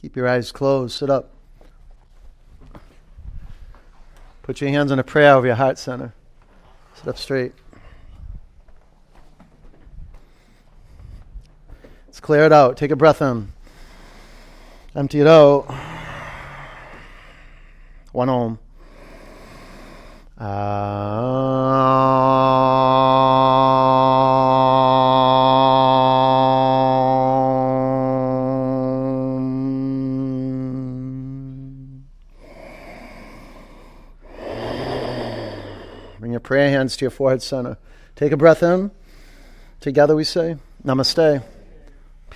[0.01, 0.97] Keep your eyes closed.
[0.97, 1.31] Sit up.
[4.43, 6.15] Put your hands on a prayer over your heart center.
[6.95, 7.53] Sit up straight.
[12.29, 12.77] Clear it out.
[12.77, 13.51] Take a breath in.
[14.95, 15.63] Empty it out.
[18.13, 18.59] One.
[36.19, 37.79] Bring your prayer hands to your forehead center.
[38.17, 38.91] Take a breath in.
[39.81, 41.43] Together we say, Namaste.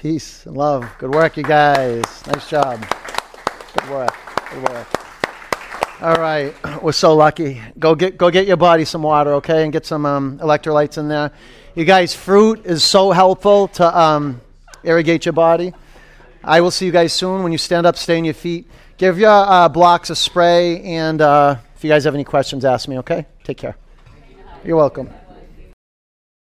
[0.02, 0.84] Peace and love.
[0.98, 2.02] Good work, you guys.
[2.26, 2.84] Nice job.
[3.72, 4.12] Good work.
[4.50, 4.88] Good work.
[6.02, 7.62] All right, we're so lucky.
[7.78, 11.06] Go get go get your body some water, okay, and get some um, electrolytes in
[11.06, 11.30] there.
[11.76, 14.40] You guys, fruit is so helpful to um,
[14.82, 15.72] irrigate your body.
[16.42, 17.44] I will see you guys soon.
[17.44, 18.68] When you stand up, stay on your feet.
[18.96, 22.88] Give your uh, blocks a spray, and uh, if you guys have any questions, ask
[22.88, 23.24] me, okay?
[23.44, 23.76] Take care.
[24.64, 25.21] You're welcome.